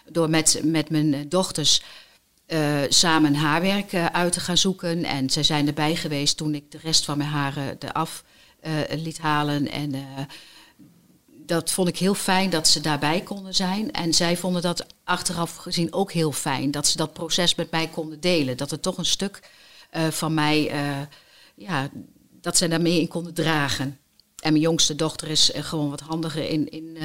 door 0.09 0.31
met, 0.31 0.61
met 0.65 0.91
mijn 0.91 1.29
dochters... 1.29 1.83
Uh, 2.49 2.81
samen 2.89 3.35
haarwerk 3.35 3.95
uit 3.95 4.33
te 4.33 4.41
gaan 4.41 4.57
zoeken. 4.57 5.05
En 5.05 5.31
zij 5.31 5.43
zijn 5.43 5.67
erbij 5.67 5.97
geweest 5.97 6.37
toen 6.37 6.55
ik 6.55 6.71
de 6.71 6.79
rest 6.83 7.05
van 7.05 7.19
mijn 7.19 7.31
haren 7.31 7.77
eraf 7.79 8.25
liet 8.89 9.19
halen. 9.19 9.71
En 9.71 9.95
dat 11.49 11.71
vond 11.71 11.89
ik 11.89 11.99
heel 11.99 12.15
fijn 12.15 12.51
dat 12.51 12.69
ze 12.69 12.81
daarbij 12.81 13.21
konden 13.21 13.55
zijn. 13.55 13.93
En 13.93 14.15
zij 14.15 14.37
vonden 14.37 14.63
dat 14.63 14.87
achteraf 15.05 15.57
gezien 15.57 15.93
ook 15.93 16.13
heel 16.13 16.33
fijn. 16.33 16.71
Dat 16.71 16.87
ze 16.87 16.97
dat 16.97 17.13
proces 17.13 17.55
met 17.55 17.71
mij 17.71 17.89
konden 17.89 18.21
delen. 18.21 18.57
Dat 18.57 18.71
er 18.71 18.81
toch 18.81 18.99
een 18.99 19.05
stuk 19.05 19.41
uh, 19.93 20.07
van 20.07 20.35
mij, 20.35 20.73
uh, 20.73 20.97
ja, 21.55 21.89
dat 22.41 22.57
ze 22.57 22.69
daarmee 22.69 23.01
in 23.01 23.09
konden 23.09 23.35
dragen. 23.35 23.99
En 24.39 24.53
mijn 24.53 24.65
jongste 24.65 24.95
dochter 24.95 25.29
is 25.29 25.51
gewoon 25.55 25.91
wat 25.91 26.01
handiger 26.01 26.51
in. 26.51 26.71
in 26.71 26.97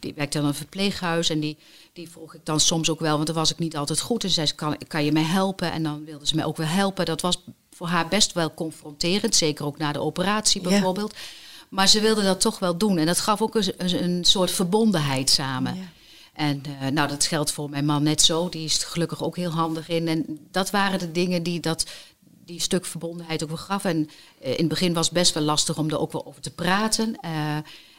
die 0.00 0.14
werkt 0.14 0.32
dan 0.32 0.42
in 0.42 0.48
een 0.48 0.54
verpleeghuis. 0.54 1.30
En 1.30 1.40
die, 1.40 1.58
die 1.92 2.10
vroeg 2.10 2.34
ik 2.34 2.44
dan 2.44 2.60
soms 2.60 2.90
ook 2.90 3.00
wel, 3.00 3.14
want 3.14 3.26
dan 3.26 3.36
was 3.36 3.50
ik 3.50 3.58
niet 3.58 3.76
altijd 3.76 4.00
goed. 4.00 4.24
En 4.24 4.30
zei 4.30 4.46
ze: 4.46 4.54
kan, 4.54 4.78
kan 4.88 5.04
je 5.04 5.12
mij 5.12 5.22
helpen? 5.22 5.72
En 5.72 5.82
dan 5.82 6.04
wilde 6.04 6.26
ze 6.26 6.34
mij 6.34 6.44
ook 6.44 6.56
wel 6.56 6.66
helpen. 6.66 7.04
Dat 7.04 7.20
was 7.20 7.44
voor 7.70 7.86
haar 7.86 8.08
best 8.08 8.32
wel 8.32 8.54
confronterend. 8.54 9.34
Zeker 9.34 9.64
ook 9.64 9.78
na 9.78 9.92
de 9.92 10.00
operatie 10.00 10.60
bijvoorbeeld. 10.60 11.14
Maar 11.70 11.88
ze 11.88 12.00
wilde 12.00 12.22
dat 12.22 12.40
toch 12.40 12.58
wel 12.58 12.76
doen. 12.76 12.98
En 12.98 13.06
dat 13.06 13.20
gaf 13.20 13.42
ook 13.42 13.54
een, 13.54 14.02
een 14.02 14.24
soort 14.24 14.50
verbondenheid 14.50 15.30
samen. 15.30 15.76
Ja. 15.76 15.82
En 16.32 16.62
uh, 16.82 16.88
nou, 16.88 17.08
dat 17.08 17.26
geldt 17.26 17.52
voor 17.52 17.70
mijn 17.70 17.84
man 17.84 18.02
net 18.02 18.22
zo. 18.22 18.48
Die 18.48 18.64
is 18.64 18.82
er 18.82 18.88
gelukkig 18.88 19.22
ook 19.22 19.36
heel 19.36 19.50
handig 19.50 19.88
in. 19.88 20.08
En 20.08 20.38
dat 20.50 20.70
waren 20.70 20.98
de 20.98 21.12
dingen 21.12 21.42
die 21.42 21.60
dat 21.60 21.86
die 22.44 22.60
stuk 22.60 22.84
verbondenheid 22.84 23.42
ook 23.42 23.48
wel 23.48 23.58
gaf. 23.58 23.84
En 23.84 23.96
uh, 23.96 24.48
in 24.48 24.56
het 24.56 24.68
begin 24.68 24.92
was 24.92 25.04
het 25.04 25.14
best 25.14 25.34
wel 25.34 25.42
lastig 25.42 25.78
om 25.78 25.90
er 25.90 25.98
ook 25.98 26.12
wel 26.12 26.26
over 26.26 26.40
te 26.40 26.50
praten. 26.50 27.18
Uh, 27.24 27.56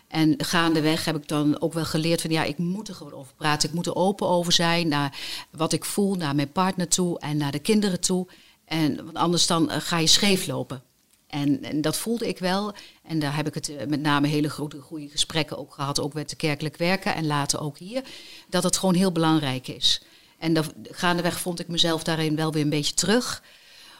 en 0.07 0.33
gaandeweg 0.37 1.05
heb 1.05 1.15
ik 1.15 1.27
dan 1.27 1.61
ook 1.61 1.73
wel 1.73 1.85
geleerd 1.85 2.21
van 2.21 2.31
ja, 2.31 2.43
ik 2.43 2.57
moet 2.57 2.87
er 2.87 2.95
gewoon 2.95 3.13
over 3.13 3.33
praten. 3.35 3.69
Ik 3.69 3.75
moet 3.75 3.85
er 3.85 3.95
open 3.95 4.27
over 4.27 4.53
zijn 4.53 4.87
naar 4.87 5.17
wat 5.51 5.73
ik 5.73 5.85
voel, 5.85 6.15
naar 6.15 6.35
mijn 6.35 6.51
partner 6.51 6.87
toe 6.87 7.19
en 7.19 7.37
naar 7.37 7.51
de 7.51 7.59
kinderen 7.59 7.99
toe. 7.99 8.27
En 8.65 8.95
want 8.95 9.15
anders 9.15 9.47
dan 9.47 9.69
ga 9.69 9.97
je 9.97 10.07
scheef 10.07 10.47
lopen. 10.47 10.83
En, 11.31 11.63
en, 11.63 11.81
dat 11.81 11.97
voelde 11.97 12.27
ik 12.27 12.39
wel. 12.39 12.73
En 13.03 13.19
daar 13.19 13.35
heb 13.35 13.47
ik 13.47 13.53
het 13.53 13.75
eh, 13.75 13.87
met 13.87 14.01
name 14.01 14.27
hele 14.27 14.49
grote, 14.49 14.79
goede 14.79 15.09
gesprekken 15.09 15.57
ook 15.57 15.73
gehad, 15.73 15.99
ook 15.99 16.13
met 16.13 16.29
de 16.29 16.35
kerkelijk 16.35 16.77
werken 16.77 17.15
en 17.15 17.27
later 17.27 17.61
ook 17.61 17.77
hier, 17.77 18.03
dat 18.49 18.63
het 18.63 18.77
gewoon 18.77 18.95
heel 18.95 19.11
belangrijk 19.11 19.67
is. 19.67 20.01
En 20.37 20.53
dat, 20.53 20.73
gaandeweg 20.83 21.39
vond 21.39 21.59
ik 21.59 21.67
mezelf 21.67 22.03
daarin 22.03 22.35
wel 22.35 22.51
weer 22.51 22.63
een 22.63 22.69
beetje 22.69 22.93
terug. 22.93 23.43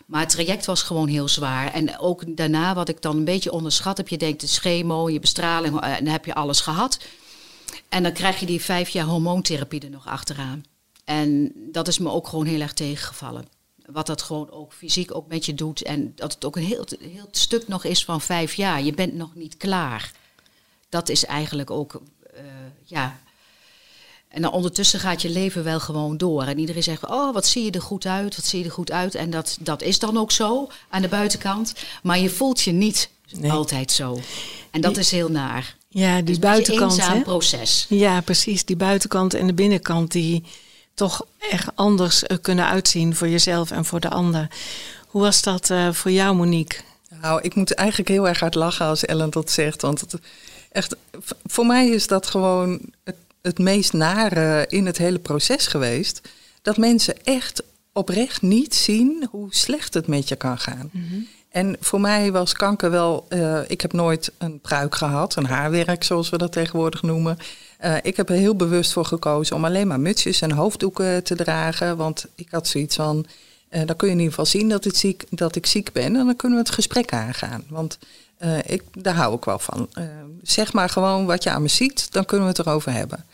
Maar 0.06 0.22
het 0.22 0.30
traject 0.30 0.66
was 0.66 0.84
gewoon 0.84 1.08
heel 1.08 1.28
zwaar. 1.28 1.74
En 1.74 2.00
ook 2.00 2.38
daarna, 2.38 2.74
wat 2.74 2.90
ik 2.90 3.02
dan 3.02 3.18
een 3.18 3.26
beetje 3.26 3.52
onderschat 3.52 3.98
heb, 3.98 4.08
je 4.08 4.18
denkt 4.18 4.42
de 4.42 4.48
chemo, 4.48 5.10
je 5.10 5.20
bestraling, 5.20 5.82
eh, 5.82 5.98
en 5.98 6.04
dan 6.04 6.14
heb 6.14 6.26
je 6.26 6.34
alles 6.34 6.60
gehad. 6.60 7.00
En 7.90 8.04
dan 8.04 8.14
krijg 8.14 8.40
je 8.40 8.46
die 8.46 8.62
vijf 8.62 8.90
jaar 8.90 9.06
hormoontherapie 9.06 9.82
er 9.82 9.90
nog 9.90 10.08
achteraan. 10.08 10.64
En 11.06 11.52
dat 11.56 11.88
is 11.88 12.00
me 12.00 12.10
ook 12.10 12.28
gewoon 12.28 12.46
heel 12.46 12.62
erg 12.62 12.74
tegengevallen 12.74 13.61
wat 13.86 14.08
dat 14.08 14.22
gewoon 14.22 14.52
ook 14.52 14.74
fysiek 14.74 15.16
ook 15.16 15.28
met 15.28 15.46
je 15.46 15.54
doet. 15.54 15.84
En 15.84 16.12
dat 16.16 16.34
het 16.34 16.46
ook 16.46 16.56
een 16.56 16.64
heel, 16.64 16.86
heel 17.00 17.28
stuk 17.32 17.68
nog 17.68 17.84
is 17.84 18.06
van 18.06 18.22
vijf 18.22 18.54
jaar. 18.54 18.82
Je 18.82 18.94
bent 18.94 19.14
nog 19.14 19.36
niet 19.36 19.58
klaar. 19.58 20.12
Dat 20.90 21.10
is 21.10 21.26
eigenlijk 21.26 21.72
ook, 21.72 22.02
uh, 22.36 22.42
ja. 22.84 23.20
En 24.28 24.42
dan 24.42 24.52
ondertussen 24.52 25.00
gaat 25.00 25.22
je 25.22 25.30
leven 25.30 25.64
wel 25.64 25.80
gewoon 25.80 26.18
door. 26.18 26.44
En 26.44 26.60
iedereen 26.60 26.84
zegt, 26.84 27.08
oh, 27.08 27.34
wat 27.34 27.46
zie 27.46 27.64
je 27.64 27.72
er 27.72 27.82
goed 27.82 28.06
uit, 28.06 28.36
wat 28.36 28.46
zie 28.46 28.60
je 28.60 28.66
er 28.66 28.72
goed 28.72 28.92
uit. 28.92 29.16
En 29.16 29.30
dat, 29.30 29.58
dat 29.60 29.82
is 29.82 30.00
dan 30.00 30.18
ook 30.18 30.32
zo 30.32 30.70
aan 30.90 31.02
de 31.02 31.08
buitenkant. 31.08 31.74
Maar 32.04 32.20
je 32.20 32.30
voelt 32.30 32.62
je 32.62 32.72
niet 32.72 33.10
altijd 33.44 33.92
zo. 33.92 34.20
En 34.72 34.82
dat 34.82 34.98
is 34.98 35.12
heel 35.12 35.30
naar. 35.30 35.76
Ja, 35.88 36.22
die 36.22 36.40
buitenkant. 36.40 36.92
Een 36.92 37.00
eenzaam 37.00 37.24
proces. 37.24 37.86
Ja, 37.90 38.22
precies. 38.22 38.66
Die 38.66 38.76
buitenkant 38.76 39.34
en 39.34 39.48
de 39.48 39.54
binnenkant 39.54 40.12
die 40.12 40.44
toch 40.94 41.26
echt 41.50 41.70
anders 41.76 42.24
eh, 42.24 42.38
kunnen 42.42 42.66
uitzien 42.66 43.16
voor 43.16 43.28
jezelf 43.28 43.72
en 43.72 43.86
voor 43.86 44.00
de 44.00 44.10
ander. 44.10 44.48
Hoe 45.08 45.22
was 45.22 45.42
dat 45.42 45.70
uh, 45.70 45.92
voor 45.92 46.12
jou, 46.12 46.36
Monique? 46.36 46.80
Nou, 47.22 47.42
ik 47.42 47.56
moet 47.56 47.74
eigenlijk 47.74 48.10
heel 48.10 48.28
erg 48.28 48.40
hard 48.40 48.56
lachen 48.56 48.86
als 48.86 49.06
Ellen 49.06 49.30
dat 49.30 49.52
zegt. 49.52 49.82
Want 49.82 50.02
het, 50.02 50.16
echt, 50.72 50.96
voor 51.46 51.66
mij 51.66 51.90
is 51.90 52.08
dat 52.08 52.26
gewoon 52.26 52.80
het, 53.04 53.16
het 53.42 53.60
meest 53.60 53.94
nare 53.94 54.66
in 54.70 54.86
het 54.86 54.98
hele 54.98 55.20
proces 55.20 55.68
geweest. 55.68 56.22
Dat 56.62 56.78
mensen 56.78 57.24
echt 57.24 57.64
oprecht 57.94 58.42
niet 58.42 58.76
zien 58.76 59.28
hoe 59.32 59.48
slecht 59.50 59.94
het 59.94 60.08
met 60.08 60.28
je 60.28 60.36
kan 60.36 60.58
gaan. 60.58 60.90
Mm 60.92 61.28
En 61.52 61.76
voor 61.80 62.02
mij 62.02 62.32
was 62.32 62.54
kanker 62.54 62.92
wel. 62.92 63.26
Uh, 63.30 63.60
ik 63.68 63.82
heb 63.82 63.94
nooit 63.94 64.32
een 64.38 64.60
pruik 64.60 64.96
gehad, 64.96 65.36
een 65.36 65.46
haarwerk 65.46 66.04
zoals 66.04 66.30
we 66.30 66.38
dat 66.38 66.52
tegenwoordig 66.52 67.02
noemen. 67.02 67.38
Uh, 67.86 67.96
ik 68.02 68.18
heb 68.18 68.30
er 68.30 68.36
heel 68.36 68.56
bewust 68.56 68.94
voor 68.94 69.06
gekozen 69.06 69.56
om 69.56 69.66
alleen 69.66 69.88
maar 69.88 70.00
mutsjes 70.00 70.42
en 70.42 70.52
hoofddoeken 70.52 71.24
te 71.24 71.36
dragen. 71.36 71.98
Want 71.98 72.26
ik 72.36 72.48
had 72.52 72.68
zoiets 72.68 72.96
van, 72.96 73.26
uh, 73.70 73.82
dan 73.86 73.96
kun 73.96 74.08
je 74.08 74.14
in 74.14 74.20
ieder 74.20 74.34
geval 74.34 74.46
zien 74.46 74.70
dat, 74.70 74.88
ziek, 74.96 75.24
dat 75.30 75.56
ik 75.56 75.66
ziek 75.66 75.92
ben. 75.92 76.04
En 76.04 76.14
dan 76.14 76.36
kunnen 76.36 76.58
we 76.58 76.64
het 76.64 76.74
gesprek 76.74 77.14
aangaan. 77.14 77.64
Want 77.70 77.98
ik, 78.66 78.84
daar 78.94 79.16
hou 79.16 79.36
ik 79.36 79.46
wel 79.46 79.60
van. 79.60 79.90
zeg 80.42 80.74
maar 80.74 80.90
gewoon 80.90 81.26
wat 81.26 81.44
je 81.44 81.50
aan 81.50 81.62
me 81.62 81.68
ziet, 81.68 82.12
dan 82.12 82.26
kunnen 82.26 82.48
we 82.48 82.54
het 82.58 82.68
erover 82.68 82.92
hebben. 82.92 83.26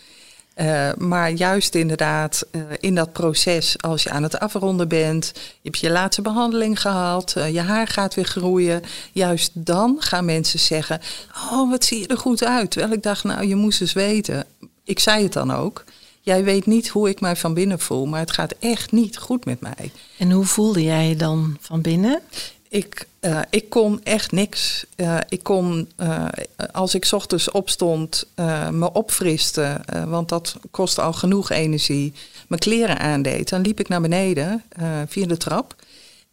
Uh, 0.62 0.90
maar 0.98 1.32
juist 1.32 1.76
inderdaad 1.76 2.46
uh, 2.52 2.62
in 2.80 2.96
dat 2.96 3.14
proces, 3.14 3.82
als 3.82 4.04
je 4.04 4.10
aan 4.10 4.24
het 4.24 4.40
afronden 4.40 4.88
bent, 4.88 5.32
je 5.36 5.42
hebt 5.62 5.80
je 5.80 5.90
laatste 5.90 6.22
behandeling 6.22 6.82
gehad, 6.82 7.36
uh, 7.38 7.54
je 7.54 7.60
haar 7.60 7.88
gaat 7.88 8.14
weer 8.14 8.26
groeien, 8.26 8.82
juist 9.12 9.52
dan 9.54 9.96
gaan 10.00 10.26
mensen 10.26 10.60
zeggen: 10.60 11.02
Oh, 11.52 11.70
wat 11.70 11.84
zie 11.84 12.00
je 12.00 12.08
er 12.08 12.18
goed 12.18 12.44
uit. 12.44 12.72
Terwijl 12.72 12.94
ik 12.94 13.04
dacht, 13.04 13.24
nou, 13.24 13.48
je 13.48 13.56
moest 13.56 13.82
eens 13.82 13.94
weten. 13.94 14.46
Ik 14.84 15.00
zei 15.00 15.24
het 15.24 15.34
dan 15.34 15.54
ook. 15.54 15.84
Jij 16.22 16.44
weet 16.44 16.66
niet 16.66 16.88
hoe 16.88 17.10
ik 17.10 17.22
mij 17.22 17.36
van 17.36 17.54
binnen 17.54 17.80
voel, 17.80 18.06
maar 18.06 18.20
het 18.20 18.32
gaat 18.32 18.56
echt 18.60 18.92
niet 18.92 19.18
goed 19.18 19.46
met 19.46 19.62
mij. 19.62 19.92
En 20.18 20.32
hoe 20.32 20.46
voelde 20.46 20.84
jij 20.84 21.08
je 21.08 21.16
dan 21.16 21.58
van 21.62 21.82
binnen? 21.82 22.22
Ik, 22.70 23.08
uh, 23.22 23.40
ik 23.50 23.70
kon 23.70 24.04
echt 24.04 24.32
niks. 24.32 24.86
Uh, 24.96 25.18
ik 25.30 25.44
kon, 25.44 25.92
uh, 25.98 26.26
als 26.72 26.96
ik 26.96 27.08
ochtends 27.12 27.52
opstond, 27.52 28.28
me 28.72 28.94
opfriste, 28.94 29.82
want 30.08 30.30
dat 30.30 30.56
kostte 30.72 31.02
al 31.02 31.14
genoeg 31.14 31.50
energie, 31.50 32.14
mijn 32.48 32.62
kleren 32.62 33.00
aandeed, 33.00 33.50
dan 33.50 33.62
liep 33.62 33.80
ik 33.80 33.88
naar 33.88 34.02
beneden 34.02 34.64
via 35.08 35.26
de 35.26 35.38
trap. 35.38 35.76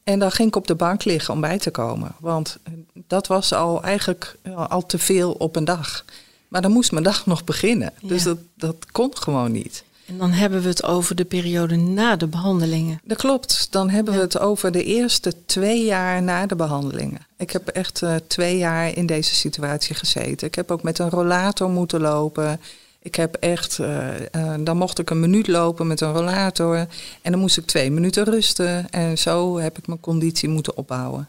En 0.04 0.18
dan 0.18 0.30
ging 0.30 0.48
ik 0.48 0.56
op 0.56 0.66
de 0.66 0.74
bank 0.74 1.04
liggen 1.04 1.34
om 1.34 1.40
bij 1.40 1.58
te 1.58 1.70
komen. 1.70 2.14
Want 2.20 2.58
dat 3.06 3.26
was 3.26 3.52
al 3.52 3.82
eigenlijk 3.82 4.36
al 4.54 4.86
te 4.86 4.98
veel 4.98 5.32
op 5.32 5.56
een 5.56 5.64
dag. 5.64 6.04
Maar 6.48 6.62
dan 6.62 6.72
moest 6.72 6.92
mijn 6.92 7.04
dag 7.04 7.26
nog 7.32 7.44
beginnen. 7.44 7.92
Dus 8.02 8.22
dat, 8.22 8.38
dat 8.54 8.76
kon 8.92 9.16
gewoon 9.16 9.52
niet. 9.52 9.84
En 10.06 10.18
dan 10.18 10.30
hebben 10.30 10.62
we 10.62 10.68
het 10.68 10.84
over 10.84 11.14
de 11.14 11.24
periode 11.24 11.76
na 11.76 12.16
de 12.16 12.26
behandelingen. 12.26 13.00
Dat 13.04 13.16
klopt. 13.16 13.66
Dan 13.70 13.90
hebben 13.90 14.14
we 14.14 14.20
het 14.20 14.38
over 14.38 14.72
de 14.72 14.84
eerste 14.84 15.32
twee 15.46 15.84
jaar 15.84 16.22
na 16.22 16.46
de 16.46 16.56
behandelingen. 16.56 17.26
Ik 17.36 17.50
heb 17.50 17.68
echt 17.68 18.00
uh, 18.02 18.14
twee 18.26 18.58
jaar 18.58 18.96
in 18.96 19.06
deze 19.06 19.34
situatie 19.34 19.94
gezeten. 19.94 20.46
Ik 20.46 20.54
heb 20.54 20.70
ook 20.70 20.82
met 20.82 20.98
een 20.98 21.10
rollator 21.10 21.70
moeten 21.70 22.00
lopen. 22.00 22.60
Ik 23.02 23.14
heb 23.14 23.34
echt, 23.34 23.78
uh, 23.78 24.06
uh, 24.36 24.54
dan 24.60 24.76
mocht 24.76 24.98
ik 24.98 25.10
een 25.10 25.20
minuut 25.20 25.46
lopen 25.46 25.86
met 25.86 26.00
een 26.00 26.12
rollator. 26.12 26.76
En 27.22 27.30
dan 27.32 27.40
moest 27.40 27.56
ik 27.56 27.66
twee 27.66 27.90
minuten 27.90 28.24
rusten. 28.24 28.90
En 28.90 29.18
zo 29.18 29.58
heb 29.58 29.78
ik 29.78 29.86
mijn 29.86 30.00
conditie 30.00 30.48
moeten 30.48 30.76
opbouwen. 30.76 31.28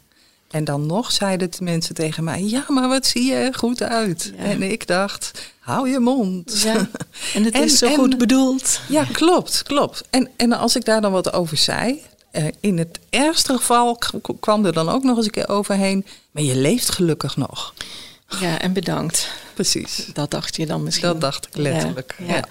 En 0.50 0.64
dan 0.64 0.86
nog 0.86 1.12
zeiden 1.12 1.50
de 1.50 1.64
mensen 1.64 1.94
tegen 1.94 2.24
mij: 2.24 2.42
Ja, 2.42 2.64
maar 2.68 2.88
wat 2.88 3.06
zie 3.06 3.24
je 3.24 3.34
er 3.34 3.54
goed 3.54 3.82
uit? 3.82 4.32
Ja. 4.36 4.44
En 4.44 4.62
ik 4.62 4.86
dacht: 4.86 5.52
Hou 5.58 5.90
je 5.90 5.98
mond. 5.98 6.62
Ja. 6.62 6.88
En 7.34 7.44
het 7.44 7.54
is 7.64 7.78
zo 7.78 7.86
en, 7.86 7.94
goed 7.94 8.18
bedoeld. 8.18 8.80
Ja, 8.88 9.04
klopt, 9.12 9.62
klopt. 9.62 10.02
En, 10.10 10.28
en 10.36 10.52
als 10.52 10.76
ik 10.76 10.84
daar 10.84 11.00
dan 11.00 11.12
wat 11.12 11.32
over 11.32 11.56
zei. 11.56 12.02
Uh, 12.32 12.44
in 12.60 12.78
het 12.78 12.98
ergste 13.10 13.56
geval 13.56 13.98
kwam 14.40 14.64
er 14.64 14.72
dan 14.72 14.88
ook 14.88 15.02
nog 15.02 15.16
eens 15.16 15.26
een 15.26 15.32
keer 15.32 15.48
overheen. 15.48 16.06
Maar 16.30 16.42
je 16.42 16.56
leeft 16.56 16.90
gelukkig 16.90 17.36
nog. 17.36 17.74
Ja, 18.40 18.60
en 18.60 18.72
bedankt. 18.72 19.30
Precies. 19.54 20.08
Dat 20.12 20.30
dacht 20.30 20.56
je 20.56 20.66
dan 20.66 20.82
misschien. 20.82 21.08
Dat 21.08 21.20
dacht 21.20 21.46
ik 21.46 21.56
letterlijk. 21.56 22.14
Ja, 22.26 22.34
ja. 22.34 22.44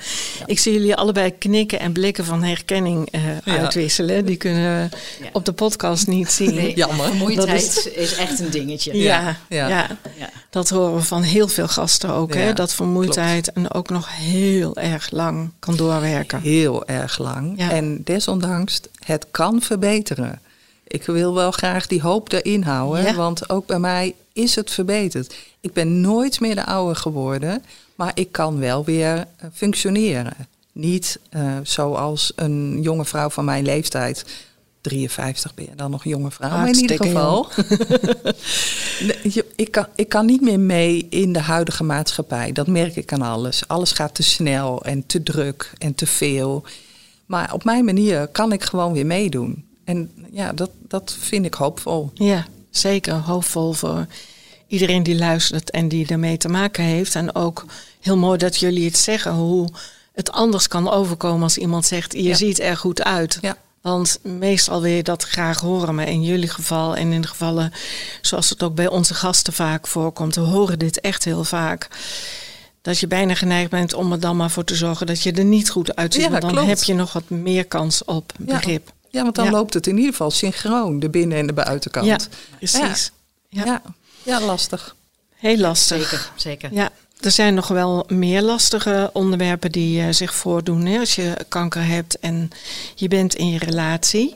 Ik 0.45 0.59
zie 0.59 0.73
jullie 0.73 0.95
allebei 0.95 1.37
knikken 1.37 1.79
en 1.79 1.91
blikken 1.91 2.25
van 2.25 2.43
herkenning 2.43 3.15
uh, 3.15 3.21
uitwisselen. 3.57 4.25
Die 4.25 4.35
kunnen 4.37 4.89
we 4.89 4.97
op 5.31 5.45
de 5.45 5.51
podcast 5.51 6.07
niet 6.07 6.31
zien. 6.31 6.53
Nee, 6.53 6.75
Jammer. 6.85 7.05
Vermoeidheid 7.05 7.61
is, 7.61 7.85
is, 7.85 8.15
echt 8.15 8.39
een 8.39 8.49
dingetje. 8.49 8.97
Ja, 8.97 9.37
ja, 9.49 9.87
dat 10.49 10.69
horen 10.69 10.95
we 10.95 11.01
van 11.01 11.21
heel 11.21 11.47
veel 11.47 11.67
gasten 11.67 12.09
ook. 12.09 12.33
Hè? 12.33 12.53
Dat 12.53 12.73
vermoeidheid 12.73 13.51
en 13.51 13.71
ook 13.71 13.89
nog 13.89 14.07
heel 14.11 14.75
erg 14.77 15.11
lang 15.11 15.51
kan 15.59 15.75
doorwerken. 15.75 16.41
Heel 16.41 16.85
erg 16.85 17.17
lang. 17.17 17.59
En 17.59 18.01
desondanks, 18.03 18.81
het 19.05 19.25
kan 19.31 19.61
verbeteren. 19.61 20.39
Ik 20.87 21.03
wil 21.03 21.33
wel 21.33 21.51
graag 21.51 21.87
die 21.87 22.01
hoop 22.01 22.31
erin 22.31 22.63
houden. 22.63 23.15
Want 23.15 23.49
ook 23.49 23.65
bij 23.65 23.79
mij 23.79 24.15
is 24.33 24.55
het 24.55 24.71
verbeterd. 24.71 25.35
Ik 25.61 25.73
ben 25.73 26.01
nooit 26.01 26.39
meer 26.39 26.55
de 26.55 26.65
oude 26.65 26.95
geworden, 26.95 27.63
maar 27.95 28.11
ik 28.13 28.31
kan 28.31 28.59
wel 28.59 28.83
weer 28.83 29.15
uh, 29.15 29.49
functioneren. 29.53 30.33
Niet 30.71 31.19
uh, 31.35 31.57
zoals 31.63 32.33
een 32.35 32.81
jonge 32.81 33.05
vrouw 33.05 33.29
van 33.29 33.45
mijn 33.45 33.63
leeftijd. 33.63 34.25
53 34.81 35.53
ben 35.53 35.65
je 35.65 35.75
dan 35.75 35.91
nog 35.91 36.03
jonge 36.03 36.31
vrouw, 36.31 36.49
maar 36.49 36.67
in 36.67 36.75
ieder 36.75 36.97
geval. 37.03 37.47
ik, 39.55 39.71
kan, 39.71 39.87
ik 39.95 40.09
kan 40.09 40.25
niet 40.25 40.41
meer 40.41 40.59
mee 40.59 41.07
in 41.09 41.33
de 41.33 41.39
huidige 41.39 41.83
maatschappij. 41.83 42.51
Dat 42.51 42.67
merk 42.67 42.95
ik 42.95 43.13
aan 43.13 43.21
alles. 43.21 43.67
Alles 43.67 43.91
gaat 43.91 44.15
te 44.15 44.23
snel 44.23 44.83
en 44.83 45.05
te 45.05 45.23
druk 45.23 45.71
en 45.77 45.95
te 45.95 46.07
veel. 46.07 46.63
Maar 47.25 47.53
op 47.53 47.63
mijn 47.63 47.85
manier 47.85 48.27
kan 48.27 48.51
ik 48.51 48.63
gewoon 48.63 48.93
weer 48.93 49.05
meedoen. 49.05 49.65
En 49.85 50.11
ja, 50.31 50.53
dat, 50.53 50.69
dat 50.87 51.15
vind 51.19 51.45
ik 51.45 51.53
hoopvol. 51.53 52.11
Ja, 52.13 52.45
zeker 52.69 53.13
hoopvol 53.13 53.73
voor 53.73 54.05
iedereen 54.67 55.03
die 55.03 55.17
luistert 55.17 55.71
en 55.71 55.87
die 55.87 56.07
ermee 56.07 56.37
te 56.37 56.47
maken 56.47 56.83
heeft. 56.83 57.15
En 57.15 57.35
ook 57.35 57.65
heel 58.01 58.17
mooi 58.17 58.37
dat 58.37 58.57
jullie 58.57 58.85
het 58.85 58.97
zeggen, 58.97 59.33
hoe 59.33 59.69
het 60.13 60.31
anders 60.31 60.67
kan 60.67 60.89
overkomen 60.89 61.43
als 61.43 61.57
iemand 61.57 61.85
zegt, 61.85 62.13
je 62.13 62.35
ziet 62.35 62.59
er 62.59 62.77
goed 62.77 63.03
uit. 63.03 63.37
Ja. 63.41 63.57
Want 63.81 64.19
meestal 64.21 64.81
wil 64.81 64.91
je 64.91 65.03
dat 65.03 65.23
graag 65.23 65.59
horen, 65.59 65.95
maar 65.95 66.07
in 66.07 66.23
jullie 66.23 66.49
geval 66.49 66.95
en 66.95 67.11
in 67.11 67.21
de 67.21 67.27
gevallen 67.27 67.73
zoals 68.21 68.49
het 68.49 68.63
ook 68.63 68.75
bij 68.75 68.87
onze 68.87 69.13
gasten 69.13 69.53
vaak 69.53 69.87
voorkomt, 69.87 70.35
we 70.35 70.41
horen 70.41 70.79
dit 70.79 70.99
echt 70.99 71.23
heel 71.23 71.43
vaak. 71.43 71.87
Dat 72.81 72.99
je 72.99 73.07
bijna 73.07 73.35
geneigd 73.35 73.69
bent 73.69 73.93
om 73.93 74.11
er 74.11 74.19
dan 74.19 74.37
maar 74.37 74.51
voor 74.51 74.63
te 74.63 74.75
zorgen 74.75 75.07
dat 75.07 75.21
je 75.21 75.31
er 75.31 75.45
niet 75.45 75.69
goed 75.69 75.95
uitziet. 75.95 76.23
Ja, 76.23 76.29
want 76.29 76.41
dan 76.41 76.51
klopt. 76.51 76.67
heb 76.67 76.83
je 76.83 76.93
nog 76.93 77.13
wat 77.13 77.29
meer 77.29 77.65
kans 77.65 78.03
op 78.03 78.33
begrip. 78.37 78.93
Ja, 79.15 79.23
want 79.23 79.35
dan 79.35 79.45
Ja. 79.45 79.51
loopt 79.51 79.73
het 79.73 79.87
in 79.87 79.95
ieder 79.95 80.11
geval 80.11 80.31
synchroon, 80.31 80.99
de 80.99 81.09
binnen- 81.09 81.37
en 81.37 81.47
de 81.47 81.53
buitenkant. 81.53 82.05
Ja, 82.05 82.17
precies. 82.57 83.11
Ja. 83.49 83.63
Ja. 83.65 83.65
Ja. 83.65 83.81
ja, 84.23 84.41
lastig. 84.41 84.95
Heel 85.35 85.57
lastig. 85.57 85.97
Zeker, 86.09 86.31
zeker. 86.35 86.73
Ja, 86.73 86.89
er 87.19 87.31
zijn 87.31 87.53
nog 87.53 87.67
wel 87.67 88.05
meer 88.07 88.41
lastige 88.41 89.09
onderwerpen 89.13 89.71
die 89.71 90.01
eh, 90.01 90.07
zich 90.11 90.35
voordoen 90.35 90.85
hè, 90.85 90.99
als 90.99 91.15
je 91.15 91.45
kanker 91.49 91.85
hebt 91.85 92.19
en 92.19 92.49
je 92.95 93.07
bent 93.07 93.35
in 93.35 93.49
je 93.49 93.57
relatie. 93.57 94.33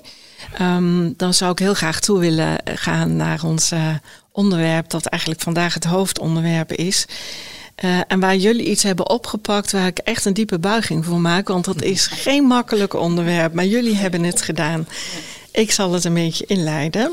Ehm, 0.57 1.11
dan 1.17 1.33
zou 1.33 1.51
ik 1.51 1.59
heel 1.59 1.73
graag 1.73 1.99
toe 1.99 2.19
willen 2.19 2.57
gaan 2.65 3.15
naar 3.15 3.43
ons 3.43 3.71
eh, 3.71 3.95
onderwerp, 4.31 4.89
dat 4.89 5.05
eigenlijk 5.05 5.41
vandaag 5.41 5.73
het 5.73 5.83
hoofdonderwerp 5.83 6.71
is. 6.73 7.05
Eh, 7.79 7.99
en 8.07 8.19
waar 8.19 8.35
jullie 8.35 8.65
iets 8.65 8.83
hebben 8.83 9.09
opgepakt 9.09 9.71
waar 9.71 9.87
ik 9.87 9.97
echt 9.97 10.25
een 10.25 10.33
diepe 10.33 10.59
buiging 10.59 11.05
voor 11.05 11.19
maak, 11.19 11.47
want 11.47 11.65
dat 11.65 11.81
is 11.81 12.07
geen 12.07 12.43
makkelijk 12.43 12.93
onderwerp, 12.93 13.53
maar 13.53 13.65
jullie 13.65 13.95
hebben 13.95 14.23
het 14.23 14.41
gedaan. 14.41 14.87
Ik 15.51 15.71
zal 15.71 15.93
het 15.93 16.03
een 16.03 16.13
beetje 16.13 16.45
inleiden. 16.47 17.11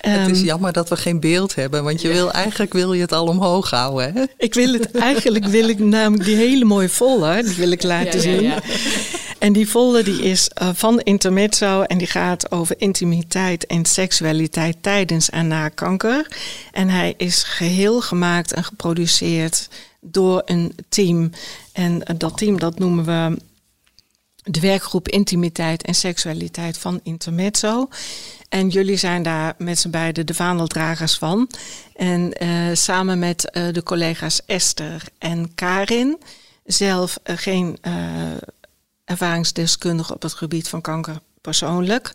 het 0.00 0.30
is 0.30 0.36
Ehm, 0.38 0.44
jammer 0.46 0.72
dat 0.72 0.88
we 0.88 0.96
geen 0.96 1.20
beeld 1.20 1.54
hebben, 1.54 1.84
want 1.84 2.00
je 2.00 2.08
wil, 2.08 2.30
eigenlijk 2.32 2.72
wil 2.72 2.92
je 2.92 3.00
het 3.00 3.12
al 3.12 3.26
omhoog 3.26 3.70
houden. 3.70 4.12
Hè? 4.14 4.22
Ik 4.38 4.54
wil 4.54 4.72
het 4.72 4.90
eigenlijk, 4.90 5.46
wil 5.46 5.68
ik 5.68 5.78
namelijk 5.78 6.24
die 6.24 6.36
hele 6.36 6.64
mooie 6.64 6.88
folder, 6.88 7.44
die 7.44 7.54
wil 7.54 7.70
ik 7.70 7.82
laten 7.82 8.20
Ja, 8.22 8.30
ja, 8.30 8.38
zien. 8.38 8.42
ja. 8.42 8.58
En 9.44 9.52
die 9.52 9.66
folder 9.66 10.04
die 10.04 10.22
is 10.22 10.48
eh, 10.48 10.68
van 10.72 11.00
Intermezzo 11.00 11.82
en 11.82 11.98
die 11.98 12.06
gaat 12.06 12.50
over 12.50 12.74
intimiteit 12.78 13.66
en 13.66 13.84
seksualiteit 13.84 14.76
tijdens 14.80 15.30
en 15.30 15.48
na 15.48 15.68
kanker. 15.68 16.26
En 16.72 16.88
hij 16.88 17.14
is 17.16 17.42
geheel 17.42 18.00
gemaakt 18.00 18.52
en 18.52 18.64
geproduceerd 18.64 19.68
door 20.00 20.42
een 20.44 20.74
team. 20.88 21.30
En 21.72 22.04
eh, 22.04 22.14
dat 22.18 22.36
team 22.38 22.58
dat 22.58 22.78
noemen 22.78 23.04
we 23.04 23.38
de 24.42 24.60
werkgroep 24.60 25.08
Intimiteit 25.08 25.82
en 25.82 25.94
Seksualiteit 25.94 26.78
van 26.78 27.00
Intermezzo. 27.02 27.88
En 28.48 28.68
jullie 28.68 28.96
zijn 28.96 29.22
daar 29.22 29.54
met 29.58 29.78
z'n 29.78 29.90
beiden 29.90 30.26
de 30.26 30.34
vaandeldragers 30.34 31.14
van. 31.14 31.50
En 31.96 32.32
eh, 32.32 32.48
samen 32.72 33.18
met 33.18 33.40
de 33.52 33.82
collega's 33.84 34.42
Esther 34.46 35.02
en 35.18 35.54
Karin, 35.54 36.18
zelf 36.64 37.18
geen 37.24 37.78
ervaringsdeskundige 39.04 40.14
op 40.14 40.22
het 40.22 40.32
gebied 40.34 40.68
van 40.68 40.80
kanker 40.80 41.18
persoonlijk. 41.40 42.12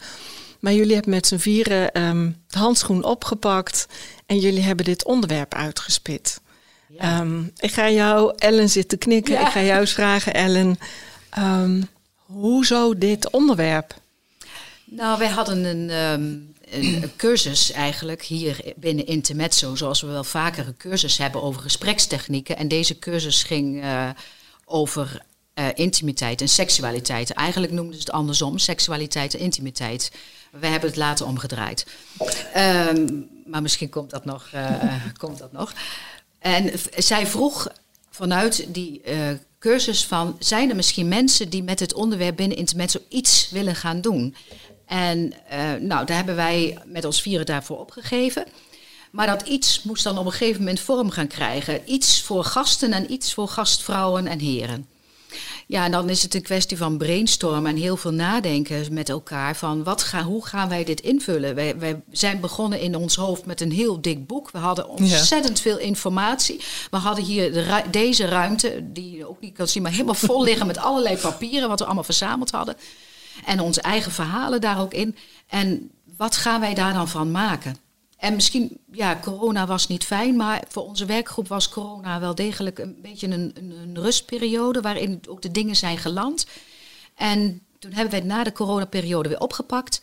Maar 0.60 0.74
jullie 0.74 0.93
hebben 0.93 1.12
met 1.12 1.27
z'n 1.27 1.38
vieren 1.38 1.91
ehm, 1.91 2.31
de 2.48 2.58
handschoen 2.58 3.03
opgepakt 3.03 3.86
en 4.25 4.39
jullie 4.39 4.62
hebben 4.63 4.86
dit 4.86 5.03
onderwerp 5.05 5.53
uitgespit. 5.53 6.41
Ehm, 6.98 7.41
ik 7.58 7.72
ga 7.74 7.89
jou, 7.89 8.34
Ellen 8.38 8.69
zit 8.69 8.89
te 8.89 8.98
knikken, 8.98 9.34
Ja. 9.34 9.46
ik 9.46 9.51
ga 9.51 9.62
jou 9.62 9.79
eens 9.79 9.93
vragen, 9.93 10.34
Ellen. 10.34 10.77
ehm, 11.29 11.81
hoezo 12.25 12.98
dit 12.98 13.29
onderwerp? 13.29 13.96
Nou, 14.86 15.17
wij 15.19 15.27
hadden 15.27 15.63
een, 15.63 15.89
een, 15.89 16.55
een 16.69 17.12
cursus 17.17 17.72
eigenlijk 17.72 18.22
hier 18.24 18.74
binnen 18.75 19.05
Intermezzo, 19.05 19.75
zoals 19.75 20.01
we 20.01 20.08
wel 20.08 20.24
vaker 20.24 20.67
een 20.67 20.77
cursus 20.77 21.17
hebben 21.17 21.41
over 21.41 21.62
gesprekstechnieken. 21.62 22.58
En 22.58 22.67
deze 22.67 23.00
cursus 23.00 23.43
ging 23.43 23.81
eh, 23.81 24.10
over 24.65 25.22
eh, 25.60 25.66
intimiteit 25.74 26.42
en 26.42 26.50
seksualiteit. 26.50 27.32
Eigenlijk 27.32 27.74
noemden 27.74 27.94
ze 27.94 28.00
het 28.00 28.12
andersom, 28.12 28.58
seksualiteit 28.58 29.34
en 29.34 29.39
intimiteit. 29.39 30.12
We 30.51 30.68
hebben 30.68 30.89
het 30.89 30.98
later 30.98 31.25
omgedraaid. 31.25 31.86
Ehm, 32.54 33.08
maar 33.46 33.62
misschien 33.62 33.89
komt 33.89 34.10
dat 34.10 34.25
nog. 34.25 34.50
eh, 34.51 34.94
komt 35.18 35.38
dat 35.38 35.51
nog. 35.51 35.74
En 36.39 36.72
zij 36.98 37.28
vroeg 37.28 37.68
vanuit 38.10 38.74
die 38.74 39.01
eh, 39.01 39.18
cursus 39.60 40.06
van... 40.06 40.36
zijn 40.39 40.70
er 40.70 40.75
misschien 40.75 41.08
mensen 41.08 41.50
die 41.50 41.63
met 41.63 41.80
het 41.80 41.94
onderwerp 41.94 42.36
binnen 42.36 42.58
Intermezzo 42.58 43.00
iets 43.10 43.50
willen 43.50 43.75
gaan 43.75 44.01
doen? 44.01 44.36
En 44.86 45.34
nou, 45.80 46.06
daar 46.06 46.16
hebben 46.16 46.36
wij 46.36 46.78
met 46.86 47.06
ons 47.06 47.22
vieren 47.22 47.46
daarvoor 47.46 47.80
opgegeven. 47.80 48.45
Maar 49.12 49.28
dat 49.28 49.48
iets 49.48 49.84
moest 49.84 50.04
dan 50.04 50.17
op 50.17 50.26
een 50.26 50.32
gegeven 50.32 50.60
moment 50.60 50.80
vorm 50.80 51.10
gaan 51.10 51.28
krijgen. 51.28 51.91
Iets 51.91 52.22
voor 52.22 52.43
gasten 52.43 52.93
en 52.93 53.12
iets 53.12 53.34
voor 53.34 53.48
gastvrouwen 53.48 54.28
en 54.28 54.39
heren. 54.39 54.88
Ja, 55.71 55.86
en 55.86 55.91
dan 55.91 56.10
is 56.10 56.23
het 56.23 56.34
een 56.34 56.41
kwestie 56.41 56.77
van 56.77 56.97
brainstormen 56.97 57.71
en 57.71 57.77
heel 57.77 57.97
veel 57.97 58.12
nadenken 58.12 58.93
met 58.93 59.10
elkaar. 59.10 59.55
Van 59.55 59.84
wat 59.84 60.03
ga, 60.03 60.23
hoe 60.23 60.45
gaan 60.45 60.69
wij 60.69 60.84
dit 60.84 61.01
invullen? 61.01 61.55
Wij, 61.55 61.77
wij 61.77 62.01
zijn 62.12 62.39
begonnen 62.39 62.79
in 62.79 62.95
ons 62.95 63.15
hoofd 63.15 63.45
met 63.45 63.62
een 63.62 63.71
heel 63.71 64.01
dik 64.01 64.27
boek. 64.27 64.51
We 64.51 64.58
hadden 64.58 64.88
ontzettend 64.89 65.60
veel 65.60 65.77
informatie. 65.77 66.62
We 66.91 66.97
hadden 66.97 67.23
hier 67.23 67.53
de 67.53 67.62
ru- 67.62 67.89
deze 67.91 68.25
ruimte, 68.25 68.79
die 68.84 69.17
je 69.17 69.29
ook 69.29 69.41
niet 69.41 69.53
kan 69.53 69.67
zien, 69.67 69.84
maar 69.84 69.91
helemaal 69.91 70.13
vol 70.13 70.43
liggen 70.43 70.67
met 70.67 70.77
allerlei 70.77 71.17
papieren 71.17 71.69
wat 71.69 71.79
we 71.79 71.86
allemaal 71.86 72.03
verzameld 72.03 72.51
hadden. 72.51 72.75
En 73.45 73.60
onze 73.60 73.82
eigen 73.82 74.12
verhalen 74.12 74.62
daar 74.62 74.82
ook 74.82 74.93
in. 74.93 75.15
En 75.47 75.91
wat 76.17 76.36
gaan 76.36 76.60
wij 76.60 76.73
daar 76.73 76.93
dan 76.93 77.08
van 77.08 77.32
maken? 77.32 77.77
En 78.19 78.36
misschien, 78.36 78.77
ja, 78.91 79.19
corona 79.21 79.65
was 79.65 79.88
niet 79.88 80.03
fijn, 80.03 80.36
maar 80.36 80.63
voor 80.67 80.84
onze 80.84 81.05
werkgroep 81.05 81.47
was 81.47 81.69
corona 81.69 82.19
wel 82.19 82.36
degelijk 82.36 82.79
een 82.79 82.97
beetje 83.01 83.27
een, 83.27 83.53
een, 83.55 83.99
rustperiode 83.99 84.82
waarin 84.82 85.21
ook 85.27 85.41
de 85.41 85.51
dingen 85.51 85.75
zijn 85.75 85.97
geland. 85.97 86.45
En 87.15 87.62
toen 87.79 87.91
hebben 87.91 88.12
wij 88.12 88.19
het 88.19 88.27
na 88.27 88.43
de 88.43 88.51
coronaperiode 88.51 89.29
weer 89.29 89.39
opgepakt. 89.39 90.01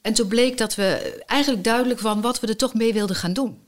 En 0.00 0.14
toen 0.14 0.28
bleek 0.28 0.58
dat 0.58 0.74
we 0.74 1.22
eigenlijk 1.26 1.64
duidelijk 1.64 2.00
van 2.00 2.20
wat 2.20 2.40
we 2.40 2.46
er 2.46 2.56
toch 2.56 2.74
mee 2.74 2.92
wilden 2.92 3.16
gaan 3.16 3.32
doen. 3.32 3.58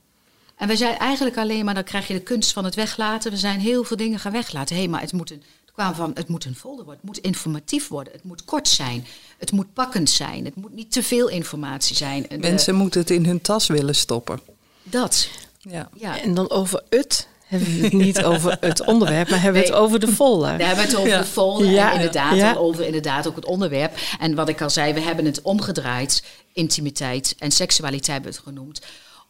En 0.55 0.67
wij 0.67 0.75
zeiden 0.75 0.99
eigenlijk 0.99 1.37
alleen 1.37 1.65
maar, 1.65 1.73
dan 1.73 1.83
krijg 1.83 2.07
je 2.07 2.13
de 2.13 2.21
kunst 2.21 2.53
van 2.53 2.65
het 2.65 2.75
weglaten. 2.75 3.31
We 3.31 3.37
zijn 3.37 3.59
heel 3.59 3.83
veel 3.83 3.97
dingen 3.97 4.19
gaan 4.19 4.31
weglaten. 4.31 4.75
Hé, 4.75 4.87
maar 4.87 5.01
het 5.01 5.13
moet 5.13 5.31
een, 5.31 5.43
het 5.85 5.95
kwam 5.95 6.05
van, 6.05 6.11
het 6.15 6.27
moet 6.27 6.45
een 6.45 6.55
folder 6.55 6.85
worden. 6.85 7.03
Het 7.05 7.15
moet 7.15 7.25
informatief 7.25 7.87
worden. 7.87 8.13
Het 8.13 8.23
moet 8.23 8.45
kort 8.45 8.67
zijn. 8.67 9.05
Het 9.37 9.51
moet 9.51 9.73
pakkend 9.73 10.09
zijn. 10.09 10.45
Het 10.45 10.55
moet 10.55 10.73
niet 10.73 10.91
te 10.91 11.03
veel 11.03 11.27
informatie 11.27 11.95
zijn. 11.95 12.25
De- 12.29 12.37
Mensen 12.37 12.75
moeten 12.75 12.99
het 13.01 13.09
in 13.09 13.25
hun 13.25 13.41
tas 13.41 13.67
willen 13.67 13.95
stoppen. 13.95 14.39
dat, 14.83 15.29
Ja. 15.59 15.89
ja. 15.95 16.21
En 16.21 16.33
dan 16.33 16.49
over 16.49 16.83
het 16.89 17.27
hebben 17.45 17.73
we 17.75 17.83
het 17.83 17.93
niet 17.93 18.23
over 18.23 18.57
het 18.59 18.85
onderwerp, 18.85 19.29
maar 19.29 19.41
hebben 19.41 19.61
we 19.61 19.67
het 19.67 19.77
over 19.77 19.99
de 19.99 20.07
folder. 20.07 20.57
Daar 20.57 20.67
hebben 20.67 20.85
we 20.85 20.91
het 20.91 20.95
over 20.99 21.09
Ja. 21.11 21.17
de 21.19 21.25
folder 21.25 21.67
Ja. 21.69 21.87
en 21.89 21.95
inderdaad 21.95 22.35
Ja. 22.35 22.53
over 22.55 22.85
inderdaad 22.85 23.27
ook 23.27 23.35
het 23.35 23.45
onderwerp. 23.45 23.97
En 24.19 24.35
wat 24.35 24.49
ik 24.49 24.61
al 24.61 24.69
zei, 24.69 24.93
we 24.93 24.99
hebben 25.01 25.25
het 25.25 25.41
omgedraaid. 25.41 26.23
Intimiteit 26.53 27.35
en 27.39 27.51
seksualiteit 27.51 28.07
hebben 28.13 28.31
we 28.31 28.37
het 28.37 28.47
genoemd. 28.47 28.81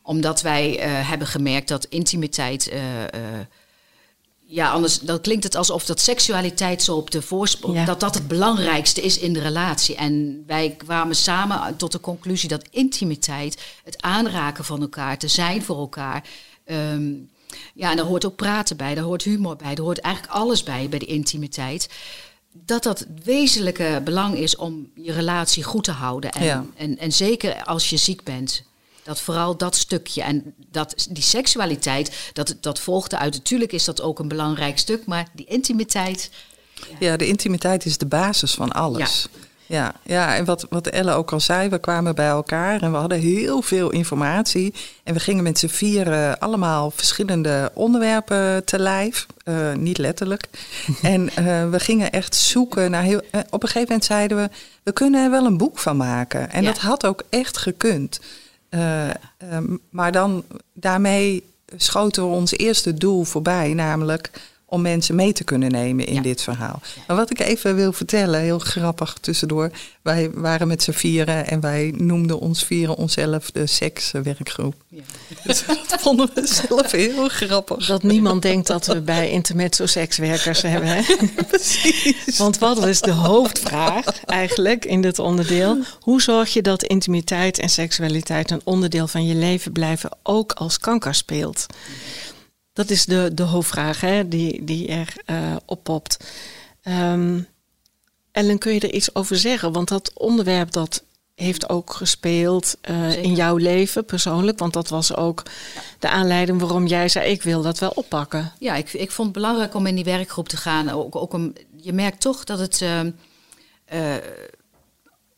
Omdat 0.02 0.42
wij 0.42 0.80
eh, 0.80 1.10
hebben 1.10 1.28
gemerkt 1.28 1.68
dat 1.68 1.86
intimiteit... 1.86 2.68
eh, 2.70 3.04
eh, 3.04 3.10
ja, 4.50 4.70
anders 4.72 5.00
dan 5.00 5.22
klinkt 5.22 5.44
het 5.44 5.56
alsof 5.56 5.86
dat 5.86 6.00
seksualiteit 6.00 6.84
zo 6.84 6.96
op 6.96 7.12
de 7.12 7.22
voorsprong... 7.22 7.76
Ja. 7.78 7.86
dat 7.86 8.00
dat 8.00 8.14
het 8.14 8.28
belangrijkste 8.28 9.02
is 9.02 9.18
in 9.20 9.34
de 9.34 9.40
relatie. 9.40 9.96
En 9.96 10.44
wij 10.48 10.76
kwamen 10.78 11.16
samen 11.16 11.76
tot 11.76 11.92
de 11.92 12.00
conclusie 12.00 12.50
dat 12.50 12.68
intimiteit... 12.72 13.62
het 13.84 14.02
aanraken 14.02 14.66
van 14.66 14.82
elkaar, 14.82 15.18
te 15.18 15.28
zijn 15.28 15.64
voor 15.64 15.78
elkaar... 15.78 16.24
ehm, 16.66 17.14
ja, 17.74 17.90
en 17.92 17.98
daar 17.98 18.06
hoort 18.06 18.26
ook 18.26 18.36
praten 18.36 18.78
bij, 18.78 18.96
daar 18.96 19.04
hoort 19.04 19.24
humor 19.24 19.56
bij, 19.56 19.76
daar 19.76 19.86
hoort 19.86 20.00
eigenlijk 20.00 20.34
alles 20.34 20.64
bij, 20.64 20.90
bij 20.90 21.00
de 21.00 21.06
intimiteit. 21.06 21.90
Dat 22.66 22.84
dat 22.84 23.00
het 23.00 23.08
wezenlijke 23.24 24.02
belang 24.04 24.36
is 24.38 24.56
om 24.56 24.92
je 24.96 25.12
relatie 25.12 25.64
goed 25.64 25.84
te 25.84 25.92
houden. 25.92 26.32
En, 26.32 26.44
Ja. 26.44 26.66
en, 26.76 26.98
en 26.98 27.12
zeker 27.12 27.64
als 27.64 27.90
je 27.90 27.98
ziek 27.98 28.24
bent. 28.24 28.64
Dat 29.08 29.22
vooral 29.22 29.58
dat 29.58 29.76
stukje 29.76 30.22
en 30.22 30.54
dat, 30.72 31.08
die 31.10 31.24
seksualiteit, 31.24 32.32
dat, 32.34 32.56
dat 32.62 32.80
volgt 32.80 33.14
eruit. 33.14 33.34
Natuurlijk 33.34 33.72
is 33.72 33.86
dat 33.86 34.02
ook 34.02 34.20
een 34.20 34.28
belangrijk 34.28 34.78
stuk, 34.80 35.06
maar 35.06 35.28
die 35.34 35.46
intimiteit. 35.46 36.30
Ja, 37.00 37.18
de 37.18 37.28
intimiteit 37.28 37.86
is 37.86 37.98
de 37.98 38.06
basis 38.06 38.54
van 38.54 38.72
alles. 38.72 39.28
Ja, 39.66 39.94
ja, 40.04 40.36
en 40.36 40.46
wat, 40.46 40.66
wat 40.70 40.88
Elle 40.88 41.12
ook 41.12 41.32
al 41.32 41.40
zei, 41.40 41.70
we 41.70 41.80
kwamen 41.80 42.16
bij 42.16 42.28
elkaar 42.28 42.82
en 42.82 42.92
we 42.92 42.98
hadden 42.98 43.20
heel 43.20 43.62
veel 43.62 43.90
informatie. 43.90 44.74
En 45.04 45.14
we 45.14 45.20
gingen 45.20 45.44
met 45.44 45.60
z'n 45.60 45.68
vieren 45.68 46.40
allemaal 46.40 46.92
verschillende 46.92 47.72
onderwerpen 47.74 48.66
te 48.66 48.80
lijf. 48.80 49.26
Eh, 49.44 49.74
niet 49.74 49.98
letterlijk. 49.98 50.48
en 51.02 51.30
eh, 51.36 51.70
we 51.70 51.80
gingen 51.80 52.12
echt 52.12 52.36
zoeken 52.36 52.92
naar 52.92 53.04
heel. 53.04 53.22
eh, 53.32 53.42
op 53.50 53.64
een 53.64 53.70
gegeven 53.70 53.88
moment 53.88 54.06
zeiden 54.06 54.38
we, 54.38 54.50
we 54.84 54.92
kunnen 54.92 55.24
er 55.24 55.32
wel 55.32 55.46
een 55.46 55.58
boek 55.58 55.80
van 55.80 55.98
maken. 55.98 56.52
En 56.52 56.64
Ja. 56.64 56.68
dat 56.72 56.78
had 56.80 57.06
ook 57.06 57.24
echt 57.30 57.58
gekund. 57.58 58.20
Eh, 58.70 59.10
eh, 59.10 59.16
maar 59.90 60.12
dan 60.12 60.44
daarmee 60.74 61.44
schoten 61.76 62.24
we 62.24 62.36
ons 62.36 62.52
eerste 62.52 62.94
doel 62.94 63.24
voorbij, 63.24 63.74
namelijk 63.74 64.32
om 64.70 64.82
mensen 64.82 65.16
mee 65.16 65.34
te 65.34 65.44
kunnen 65.44 65.72
nemen 65.72 66.06
in 66.06 66.22
dit 66.22 66.42
verhaal. 66.42 66.82
Maar 67.08 67.16
wat 67.18 67.32
ik 67.32 67.40
even 67.40 67.76
wil 67.76 67.94
vertellen, 67.94 68.40
heel 68.40 68.60
grappig 68.60 69.14
tussendoor. 69.22 69.72
Wij 70.02 70.32
waren 70.34 70.68
met 70.68 70.84
z'n 70.84 70.92
vieren 70.92 71.48
en 71.48 71.60
wij 71.60 71.94
noemden 71.98 72.40
ons 72.40 72.64
vieren 72.64 72.96
onszelf 72.96 73.52
de 73.52 73.66
sekswerkgroep. 73.66 74.74
Ja. 74.88 75.02
Dus 75.44 75.64
dat 75.90 76.02
vonden 76.02 76.30
we 76.34 76.48
zelf 76.48 76.92
heel 76.92 77.28
grappig. 77.28 77.86
Dat 77.86 78.04
niemand 78.04 78.42
denkt 78.42 78.68
dat 78.68 78.86
we 78.86 79.02
bij 79.02 79.30
intermezzo 79.30 79.86
sekswerkers 79.86 80.62
hebben. 80.62 80.90
Hè? 80.90 81.02
Precies. 81.48 82.38
Want 82.38 82.58
wat 82.58 82.86
is 82.86 83.02
de 83.02 83.12
hoofdvraag 83.12 84.24
eigenlijk 84.26 84.86
in 84.86 85.02
dit 85.02 85.20
onderdeel? 85.20 85.78
Hoe 86.00 86.22
zorg 86.22 86.54
je 86.54 86.62
dat 86.62 86.84
intimiteit 86.84 87.60
en 87.60 87.70
seksualiteit 87.70 88.52
een 88.52 88.62
onderdeel 88.64 89.08
van 89.08 89.26
je 89.26 89.36
leven 89.36 89.72
blijven, 89.72 90.10
ook 90.24 90.52
als 90.52 90.80
kanker 90.80 91.16
speelt? 91.16 91.66
Dat 92.78 92.90
is 92.90 93.06
de, 93.06 93.32
de 93.34 93.44
hoofdvraag 93.44 94.02
hè, 94.02 94.28
die, 94.28 94.64
die 94.64 94.88
er 94.88 95.14
uh, 95.26 95.56
oppopt. 95.66 96.18
Um, 96.84 97.48
Ellen, 98.32 98.58
kun 98.58 98.74
je 98.74 98.80
er 98.80 98.94
iets 98.94 99.16
over 99.16 99.38
zeggen? 99.38 99.72
Want 99.72 99.88
dat 99.88 100.12
onderwerp 100.14 100.72
dat 100.72 101.04
heeft 101.36 101.70
ook 101.70 101.94
gespeeld 101.94 102.78
uh, 102.90 103.24
in 103.24 103.36
jouw 103.36 103.56
leven 103.56 104.06
persoonlijk. 104.06 104.60
Want 104.60 104.74
dat 104.74 104.90
was 104.90 105.16
ook 105.16 105.44
de 106.00 106.10
aanleiding 106.10 106.60
waarom 106.60 106.88
jij 106.88 107.10
zei: 107.10 107.32
Ik 107.32 107.44
wil 107.44 107.62
dat 107.62 107.80
wel 107.80 107.92
oppakken. 107.96 108.52
Ja, 108.60 108.76
ik, 108.76 108.94
ik 108.94 109.12
vond 109.12 109.28
het 109.28 109.38
belangrijk 109.38 109.74
om 109.74 109.86
in 109.86 109.96
die 109.96 110.04
werkgroep 110.04 110.50
te 110.50 110.58
gaan. 110.58 110.90
Ook, 110.90 111.16
ook 111.16 111.34
om, 111.34 111.54
je 111.82 111.94
merkt 111.94 112.22
toch 112.22 112.44
dat 112.44 112.60
het. 112.60 112.82
Uh, 112.82 114.16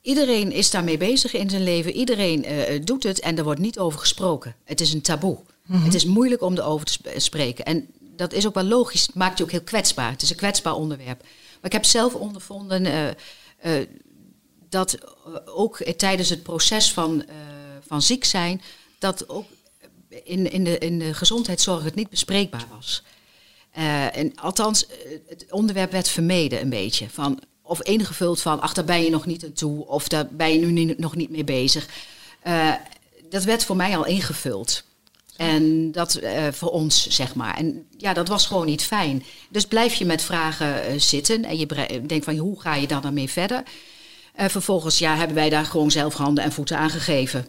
iedereen 0.02 0.52
is 0.52 0.72
daarmee 0.72 0.98
bezig 0.98 1.34
in 1.34 1.50
zijn 1.50 1.64
leven. 1.64 1.92
Iedereen 1.92 2.46
doet 2.84 3.04
het 3.04 3.20
en 3.20 3.38
er 3.38 3.44
wordt 3.44 3.60
niet 3.60 3.80
over 3.80 4.00
gesproken. 4.00 4.56
Het 4.64 4.82
is 4.82 4.94
een 4.94 5.02
taboe. 5.02 5.38
Mhm. 5.70 5.84
Het 5.84 5.94
is 5.94 6.06
moeilijk 6.06 6.42
om 6.42 6.58
erover 6.58 6.86
te 6.86 7.14
spreken. 7.18 7.66
En 7.66 7.88
dat 8.00 8.34
is 8.34 8.48
ook 8.48 8.54
wel 8.54 8.64
logisch. 8.64 9.06
Het 9.06 9.16
maakt 9.16 9.38
je 9.38 9.44
ook 9.44 9.52
heel 9.52 9.62
kwetsbaar. 9.62 10.12
Het 10.12 10.22
is 10.22 10.30
een 10.30 10.36
kwetsbaar 10.36 10.74
onderwerp. 10.74 11.22
Maar 11.22 11.72
ik 11.72 11.72
heb 11.72 11.86
zelf 11.86 12.16
ondervonden 12.16 12.86
uh, 12.86 13.08
uh, 13.66 13.88
dat 14.70 14.98
ook 15.46 15.78
tijdens 15.78 16.30
het 16.30 16.44
proces 16.44 16.92
van, 16.92 17.26
van 17.88 18.02
ziek 18.02 18.26
zijn, 18.26 18.62
dat 19.00 19.30
ook 19.30 19.46
in, 20.24 20.52
in, 20.52 20.64
de, 20.64 20.78
in 20.78 21.00
de 21.00 21.14
gezondheidszorg 21.14 21.84
het 21.84 21.96
niet 21.96 22.10
bespreekbaar 22.10 22.66
was. 22.76 23.04
en 24.12 24.36
althans, 24.36 24.86
het 25.28 25.46
onderwerp 25.50 25.92
werd 25.92 26.10
vermeden 26.10 26.62
een 26.62 26.70
beetje. 26.70 27.10
Van, 27.10 27.40
of 27.62 27.82
ingevuld 27.82 28.42
van, 28.42 28.62
ach, 28.62 28.74
daar 28.74 28.86
ben 28.86 29.04
je 29.04 29.10
nog 29.10 29.26
niet 29.26 29.46
aan 29.46 29.54
toe, 29.54 29.88
of 29.88 30.08
daar 30.08 30.28
ben 30.32 30.60
je 30.60 30.66
nu 30.66 30.96
nog 30.98 31.16
niet 31.16 31.30
mee 31.30 31.44
bezig. 31.44 31.88
dat 33.30 33.44
werd 33.44 33.66
voor 33.66 33.76
mij 33.76 33.98
al 33.98 34.06
ingevuld. 34.06 34.84
En 35.40 35.92
dat 35.92 36.20
uh, 36.24 36.48
voor 36.52 36.70
ons, 36.70 37.08
zeg 37.08 37.36
maar. 37.36 37.58
En 37.58 37.86
ja, 37.98 38.14
dat 38.14 38.28
was 38.28 38.46
gewoon 38.46 38.66
niet 38.66 38.84
fijn. 38.84 39.24
Dus 39.50 39.66
blijf 39.66 39.94
je 39.94 40.06
met 40.06 40.22
vragen 40.22 40.94
uh, 40.94 41.00
zitten 41.00 41.46
en 41.46 41.58
je 41.58 41.66
denkt 42.06 42.26
van 42.26 42.38
hoe 42.38 42.62
ga 42.62 42.76
je 42.76 42.88
dan 42.88 43.02
daarmee 43.02 43.30
verder? 43.30 43.64
Uh, 44.40 44.46
vervolgens 44.46 45.00
ja, 45.00 45.16
hebben 45.16 45.36
wij 45.36 45.50
daar 45.50 45.66
gewoon 45.66 45.92
zelf 45.92 46.14
handen 46.14 46.44
en 46.44 46.52
voeten 46.52 46.78
aan 46.78 46.90
gegeven. 46.90 47.46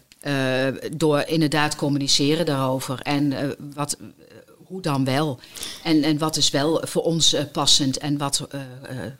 door 0.97 1.25
inderdaad 1.27 1.77
communiceren 1.77 2.47
daarover. 2.47 3.01
En 3.01 3.57
wat, 3.75 3.97
hoe 4.65 4.83
dan 4.83 5.05
wel? 5.05 5.41
En, 5.83 6.03
en 6.03 6.19
wat 6.19 6.37
is 6.37 6.51
wel 6.51 6.83
voor 6.85 7.03
ons 7.03 7.37
passend 7.53 7.99
en 7.99 8.19
wat 8.19 8.49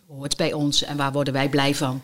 hoort 0.09 0.37
bij 0.37 0.53
ons 0.53 0.83
en 0.83 0.97
waar 0.97 1.13
worden 1.13 1.33
wij 1.33 1.49
blij 1.49 1.75
van? 1.75 2.03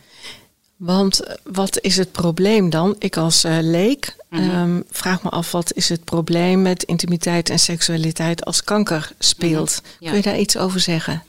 Want 0.77 1.21
eh, 1.21 1.35
wat 1.43 1.81
is 1.81 1.97
het 1.97 2.13
probleem 2.13 2.71
dan? 2.71 2.97
Ik 2.99 3.17
als 3.17 3.45
uh, 3.45 3.59
leek 3.61 4.17
mhm. 4.31 4.43
ehm, 4.43 4.81
vraag 4.91 5.23
me 5.23 5.31
af 5.31 5.53
wat 5.53 5.73
is 5.75 5.89
het 5.89 6.05
probleem 6.05 6.63
met 6.63 6.83
intimiteit 6.83 7.51
en 7.51 7.59
seksualiteit 7.59 8.45
als 8.45 8.65
kanker 8.65 9.13
speelt. 9.19 9.83
Mhm. 9.83 10.09
Kun 10.09 10.17
je 10.17 10.23
daar 10.23 10.39
iets 10.39 10.57
over 10.57 10.81
zeggen? 10.81 11.23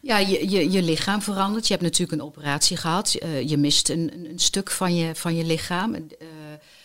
Ja, 0.00 0.18
je, 0.18 0.50
je, 0.50 0.70
je 0.70 0.82
lichaam 0.82 1.22
verandert. 1.22 1.66
Je 1.66 1.72
hebt 1.72 1.84
natuurlijk 1.84 2.20
een 2.20 2.26
operatie 2.26 2.76
gehad. 2.76 3.16
Uh, 3.22 3.48
je 3.48 3.56
mist 3.56 3.88
een, 3.88 4.12
een, 4.30 4.38
stuk 4.38 4.70
van 4.70 4.96
je, 4.96 5.14
van 5.14 5.36
je 5.36 5.44
lichaam. 5.44 5.94
Uh, 5.94 6.00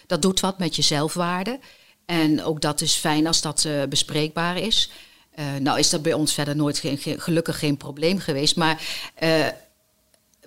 dat 0.08 0.22
doet 0.22 0.40
wat 0.40 0.60
met 0.60 0.76
je 0.76 0.82
zelfwaarde. 0.82 1.60
En 2.06 2.44
ook 2.44 2.62
dat 2.62 2.82
is 2.82 2.96
fijn 2.96 3.28
als 3.28 3.42
dat 3.42 3.68
bespreekbaar 3.90 4.58
is. 4.58 4.92
nou 5.60 5.80
is 5.80 5.90
dat 5.90 6.02
bij 6.02 6.14
ons 6.14 6.34
verder 6.34 6.56
nooit 6.56 6.78
geen, 6.78 7.00
gelukkig 7.20 7.60
geen 7.60 7.78
probleem 7.78 8.20
geweest. 8.20 8.56
Maar 8.56 8.82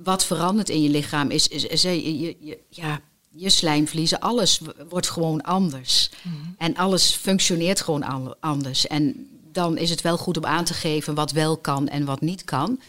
wat 0.02 0.24
verandert 0.24 0.68
in 0.68 0.82
je 0.82 0.88
lichaam 0.88 1.30
is, 1.30 1.48
is, 1.48 1.64
is 1.64 1.82
je, 1.82 2.18
je, 2.40 2.58
ja, 2.68 3.00
je 3.30 3.50
slijmvliezen, 3.50 4.20
alles 4.20 4.60
wordt 4.88 5.10
gewoon 5.10 5.42
anders. 5.42 6.10
Mhm. 6.22 6.34
En 6.58 6.76
alles 6.76 7.14
functioneert 7.14 7.80
gewoon 7.80 8.40
anders. 8.40 8.86
En 8.86 9.28
dan 9.52 9.78
is 9.78 9.90
het 9.90 10.00
wel 10.00 10.18
goed 10.18 10.36
om 10.36 10.44
aan 10.44 10.64
te 10.64 10.74
geven 10.74 11.14
wat 11.14 11.32
wel 11.32 11.56
kan 11.56 11.88
en 11.88 12.04
wat 12.04 12.20
niet 12.20 12.44
kan. 12.44 12.80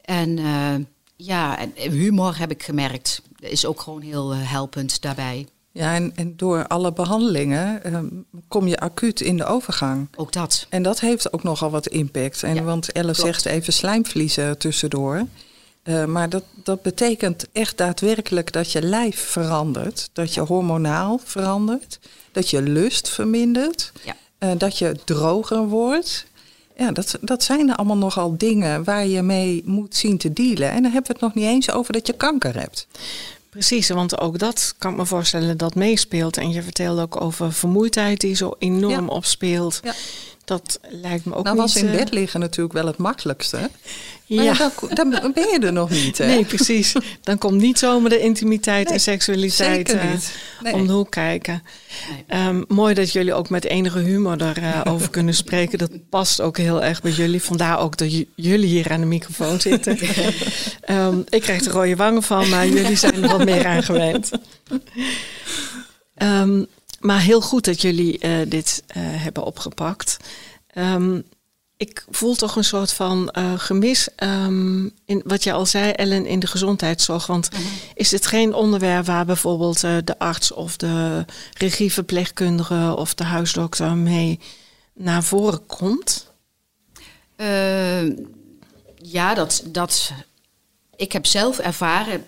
En 0.00 0.36
uh, 0.36 0.74
ja, 1.16 1.58
humor 1.74 2.38
heb 2.38 2.50
ik 2.50 2.62
gemerkt, 2.62 3.22
is 3.38 3.66
ook 3.66 3.80
gewoon 3.80 4.02
heel 4.02 4.34
helpend 4.34 5.02
daarbij. 5.02 5.46
Ja, 5.72 5.94
en, 5.94 6.12
en 6.16 6.36
door 6.36 6.66
alle 6.66 6.92
behandelingen 6.92 7.94
um, 7.94 8.26
kom 8.48 8.66
je 8.66 8.78
acuut 8.78 9.20
in 9.20 9.36
de 9.36 9.44
overgang. 9.44 10.08
Ook 10.16 10.32
dat. 10.32 10.66
En 10.68 10.82
dat 10.82 11.00
heeft 11.00 11.32
ook 11.32 11.42
nogal 11.42 11.70
wat 11.70 11.86
impact. 11.86 12.42
En 12.42 12.64
want 12.64 12.92
Elle 12.92 13.14
zegt 13.14 13.46
even 13.46 13.72
slijmvliezen 13.72 14.58
tussendoor. 14.58 15.26
Uh, 15.88 16.04
maar 16.04 16.28
dat, 16.28 16.42
dat 16.62 16.82
betekent 16.82 17.46
echt 17.52 17.76
daadwerkelijk 17.76 18.52
dat 18.52 18.72
je 18.72 18.82
lijf 18.82 19.20
verandert, 19.20 20.10
dat 20.12 20.34
je 20.34 20.40
hormonaal 20.40 21.20
verandert, 21.24 21.98
dat 22.32 22.50
je 22.50 22.62
lust 22.62 23.08
vermindert, 23.08 23.92
ja. 24.04 24.16
uh, 24.38 24.58
dat 24.58 24.78
je 24.78 24.96
droger 25.04 25.66
wordt. 25.66 26.26
Ja, 26.76 26.92
dat, 26.92 27.18
dat 27.20 27.42
zijn 27.42 27.74
allemaal 27.74 27.96
nogal 27.96 28.36
dingen 28.36 28.84
waar 28.84 29.06
je 29.06 29.22
mee 29.22 29.62
moet 29.64 29.96
zien 29.96 30.18
te 30.18 30.32
dealen. 30.32 30.70
En 30.70 30.82
dan 30.82 30.92
hebben 30.92 31.02
we 31.02 31.12
het 31.12 31.20
nog 31.20 31.34
niet 31.34 31.44
eens 31.44 31.70
over 31.70 31.92
dat 31.92 32.06
je 32.06 32.12
kanker 32.12 32.60
hebt. 32.60 32.86
Precies, 33.50 33.88
want 33.88 34.20
ook 34.20 34.38
dat 34.38 34.74
kan 34.78 34.90
ik 34.90 34.96
me 34.96 35.06
voorstellen 35.06 35.56
dat 35.56 35.74
meespeelt. 35.74 36.36
En 36.36 36.50
je 36.50 36.62
vertelde 36.62 37.02
ook 37.02 37.20
over 37.20 37.52
vermoeidheid 37.52 38.20
die 38.20 38.34
zo 38.34 38.54
enorm 38.58 39.06
ja. 39.06 39.12
opspeelt. 39.14 39.80
Ja. 39.82 39.94
Dat 40.48 40.80
lijkt 41.02 41.24
me 41.24 41.34
ook 41.34 41.44
nou, 41.44 41.56
niet... 41.56 41.72
was 41.72 41.82
in 41.82 41.90
bed 41.90 42.12
liggen 42.12 42.40
natuurlijk 42.40 42.74
wel 42.74 42.86
het 42.86 42.96
makkelijkste. 42.96 43.70
ja. 44.24 44.70
Dan, 44.94 45.10
dan, 45.10 45.32
ben 45.32 45.48
je 45.48 45.58
er 45.60 45.72
nog 45.72 45.90
niet, 45.90 46.18
hè? 46.18 46.26
Nee, 46.26 46.44
precies. 46.44 46.92
Dan 47.22 47.38
komt 47.38 47.60
niet 47.60 47.78
zomaar 47.78 48.10
de 48.10 48.20
intimiteit 48.20 48.90
en 48.90 49.00
seksualiteit 49.00 49.94
uh, 49.94 50.74
om 50.74 50.86
de 50.86 50.92
hoek 50.92 51.10
kijken. 51.10 51.62
Nee. 52.28 52.46
Um, 52.46 52.64
mooi 52.68 52.94
dat 52.94 53.12
jullie 53.12 53.34
ook 53.34 53.50
met 53.50 53.64
enige 53.64 53.98
humor 53.98 54.36
daarover 54.62 55.06
uh, 55.06 55.12
kunnen 55.12 55.34
spreken. 55.34 55.78
Dat 55.78 56.08
past 56.08 56.40
ook 56.40 56.56
heel 56.56 56.82
erg 56.82 57.02
bij 57.02 57.12
jullie. 57.12 57.42
Vandaar 57.42 57.78
ook 57.78 57.96
dat 57.96 58.24
jullie 58.34 58.68
hier 58.68 58.92
aan 58.92 59.00
de 59.00 59.06
microfoon 59.06 59.60
zitten. 59.60 59.98
um, 60.90 61.24
ik 61.28 61.42
krijg 61.42 61.64
er 61.64 61.72
rode 61.72 61.96
wangen 61.96 62.22
van, 62.22 62.48
maar 62.48 62.68
jullie 62.68 62.96
zijn 62.96 63.22
er 63.22 63.28
wat 63.28 63.44
meer 63.44 63.66
aan 63.66 63.82
gewend. 63.82 64.30
Um, 66.22 66.66
maar 67.00 67.20
heel 67.20 67.40
goed 67.40 67.64
dat 67.64 67.80
jullie 67.80 68.26
uh, 68.26 68.50
dit 68.50 68.82
uh, 68.88 68.94
hebben 68.96 69.44
opgepakt. 69.44 70.16
Um, 70.74 71.24
ik 71.76 72.04
voel 72.10 72.34
toch 72.34 72.56
een 72.56 72.64
soort 72.64 72.92
van 72.92 73.34
uh, 73.38 73.52
gemis 73.56 74.08
um, 74.16 74.94
in 75.04 75.22
wat 75.24 75.44
je 75.44 75.52
al 75.52 75.66
zei, 75.66 75.90
Ellen, 75.90 76.26
in 76.26 76.40
de 76.40 76.46
gezondheidszorg. 76.46 77.26
Want 77.26 77.48
-hmm. 77.52 77.62
is 77.94 78.10
het 78.10 78.26
geen 78.26 78.54
onderwerp 78.54 79.06
waar 79.06 79.24
bijvoorbeeld 79.24 79.80
de 79.80 80.18
arts 80.18 80.52
of 80.52 80.76
de 80.76 81.24
regieverpleegkundige 81.52 82.94
of 82.96 83.14
de 83.14 83.24
huisdokter 83.24 83.96
mee 83.96 84.40
naar 84.94 85.22
voren 85.22 85.66
komt? 85.66 86.26
ja, 88.96 89.34
dat, 89.34 89.62
dat. 89.66 90.12
Ik 90.96 91.12
heb 91.12 91.26
zelf 91.26 91.58
ervaren 91.58 92.26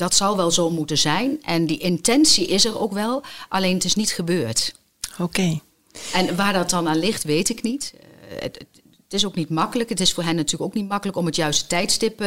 dat 0.00 0.14
zou 0.14 0.36
wel 0.36 0.50
zo 0.50 0.70
moeten 0.70 0.98
zijn. 0.98 1.42
En 1.42 1.66
die 1.66 1.78
intentie 1.78 2.46
is 2.46 2.64
er 2.64 2.80
ook 2.80 2.92
wel, 2.92 3.22
alleen 3.48 3.74
het 3.74 3.84
is 3.84 3.94
niet 3.94 4.12
gebeurd. 4.12 4.74
Oké. 5.18 5.60
En 6.12 6.36
waar 6.36 6.52
dat 6.52 6.70
dan 6.70 6.88
aan 6.88 6.98
ligt, 6.98 7.24
weet 7.24 7.48
ik 7.48 7.62
niet. 7.62 7.94
Uh, 7.94 8.00
het, 8.40 8.58
het, 9.02 9.12
is 9.14 9.26
ook 9.26 9.34
niet 9.34 9.48
makkelijk. 9.48 9.88
Het 9.88 10.00
is 10.00 10.12
voor 10.12 10.22
hen 10.22 10.36
natuurlijk 10.36 10.70
ook 10.70 10.74
niet 10.74 10.88
makkelijk 10.88 11.18
om 11.18 11.26
het 11.26 11.36
juiste 11.36 11.66
tijdstip 11.66 12.20
uh, 12.20 12.26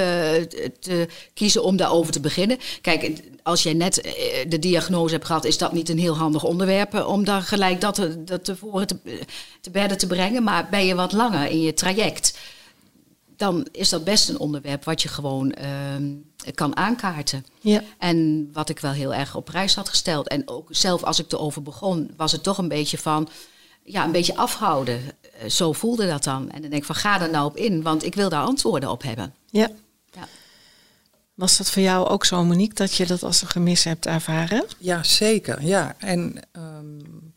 te 0.80 1.08
kiezen 1.34 1.64
om 1.64 1.78
daarover 1.78 2.12
te 2.12 2.20
beginnen. 2.20 2.58
Kijk, 2.82 3.22
als 3.44 3.64
jij 3.64 3.74
net 3.74 4.06
uh, 4.06 4.14
de 4.48 4.60
diagnose 4.60 5.14
hebt 5.14 5.26
gehad, 5.26 5.46
is 5.46 5.58
dat 5.58 5.74
niet 5.74 5.90
een 5.90 6.00
heel 6.00 6.18
handig 6.18 6.44
onderwerp 6.44 7.06
om 7.06 7.24
daar 7.24 7.42
gelijk 7.42 7.82
dat, 7.82 8.08
dat 8.20 8.46
tevoren 8.46 8.88
te, 8.88 8.98
te 9.62 9.70
bedden 9.70 9.98
te 9.98 10.08
brengen. 10.08 10.44
Maar 10.44 10.68
ben 10.70 10.86
je 10.86 10.96
wat 10.96 11.12
langer 11.12 11.50
in 11.50 11.62
je 11.62 11.74
traject, 11.74 12.38
dan 13.38 13.68
is 13.72 13.90
dat 13.90 14.04
best 14.04 14.30
een 14.30 14.40
onderwerp 14.40 14.84
wat 14.84 15.02
je 15.02 15.08
gewoon 15.08 15.56
uh, 15.62 16.54
kan 16.54 16.78
aankaarten. 16.78 17.46
Ja. 17.62 17.82
En 17.98 18.50
wat 18.54 18.70
ik 18.70 18.80
wel 18.80 18.92
heel 18.92 19.14
erg 19.14 19.36
op 19.36 19.46
prijs 19.46 19.76
had 19.76 19.90
gesteld. 19.90 20.28
En 20.28 20.48
ook 20.48 20.68
zelf 20.70 21.04
als 21.04 21.20
ik 21.20 21.32
erover 21.32 21.62
begon, 21.62 22.12
was 22.18 22.32
het 22.32 22.44
toch 22.44 22.58
een 22.58 22.68
beetje 22.68 22.98
van, 22.98 23.30
ja, 23.84 24.06
een 24.06 24.12
beetje 24.12 24.36
afhouden. 24.36 25.02
Uh, 25.02 25.50
zo 25.50 25.74
voelde 25.74 26.08
dat 26.08 26.24
dan. 26.24 26.50
En 26.52 26.62
dan 26.62 26.70
denk 26.70 26.82
ik 26.82 26.84
van, 26.84 26.96
ga 26.96 27.22
er 27.22 27.30
nou 27.30 27.46
op 27.46 27.58
in, 27.58 27.82
want 27.82 28.04
ik 28.04 28.16
wil 28.16 28.30
daar 28.30 28.44
antwoorden 28.44 28.90
op 28.90 29.04
hebben. 29.04 29.34
Ja. 29.50 29.70
ja. 30.12 30.28
Was 31.34 31.58
dat 31.58 31.70
voor 31.70 31.82
jou 31.82 32.08
ook 32.08 32.26
zo, 32.26 32.44
Monique, 32.44 32.76
dat 32.76 32.94
je 32.94 33.06
dat 33.06 33.24
als 33.24 33.42
een 33.42 33.48
gemis 33.48 33.84
hebt 33.84 34.06
ervaren? 34.06 34.66
Ja, 34.78 35.04
zeker. 35.04 35.66
Ja. 35.66 35.96
En 35.98 36.40
um, 36.52 37.34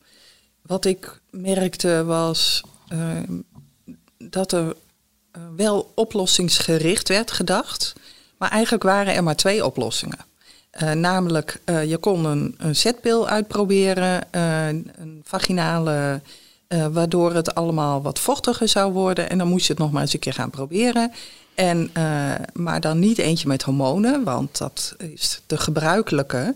wat 0.61 0.85
ik 0.85 1.21
merkte 1.29 2.03
was, 2.03 2.63
uh, 2.93 3.19
dat 4.17 4.51
er 4.51 4.75
wel 5.57 5.91
oplossingsgericht 5.95 7.09
werd 7.09 7.31
gedacht. 7.31 7.93
Maar 8.37 8.49
eigenlijk 8.49 8.83
waren 8.83 9.13
er 9.13 9.23
maar 9.23 9.35
twee 9.35 9.65
oplossingen. 9.65 10.25
namelijk, 10.93 11.61
je 11.65 11.97
kon 11.99 12.25
een, 12.25 12.55
een 12.57 12.75
zetpil 12.75 13.27
uitproberen, 13.27 14.21
een 14.31 15.21
vaginale 15.23 16.21
waardoor 16.91 17.33
het 17.33 17.55
allemaal 17.55 18.01
wat 18.01 18.19
vochtiger 18.19 18.67
zou 18.67 18.93
worden. 18.93 19.29
En 19.29 19.37
dan 19.37 19.47
moest 19.47 19.67
je 19.67 19.73
het 19.73 19.81
nog 19.81 19.91
maar 19.91 20.01
eens 20.01 20.13
een 20.13 20.19
keer 20.19 20.33
gaan 20.33 20.49
proberen. 20.49 21.11
En, 21.55 21.91
maar 22.53 22.81
dan 22.81 22.99
niet 22.99 23.17
eentje 23.17 23.47
met 23.47 23.63
hormonen, 23.63 24.23
want 24.23 24.57
dat 24.57 24.95
is 24.97 25.41
de 25.47 25.57
gebruikelijke. 25.57 26.55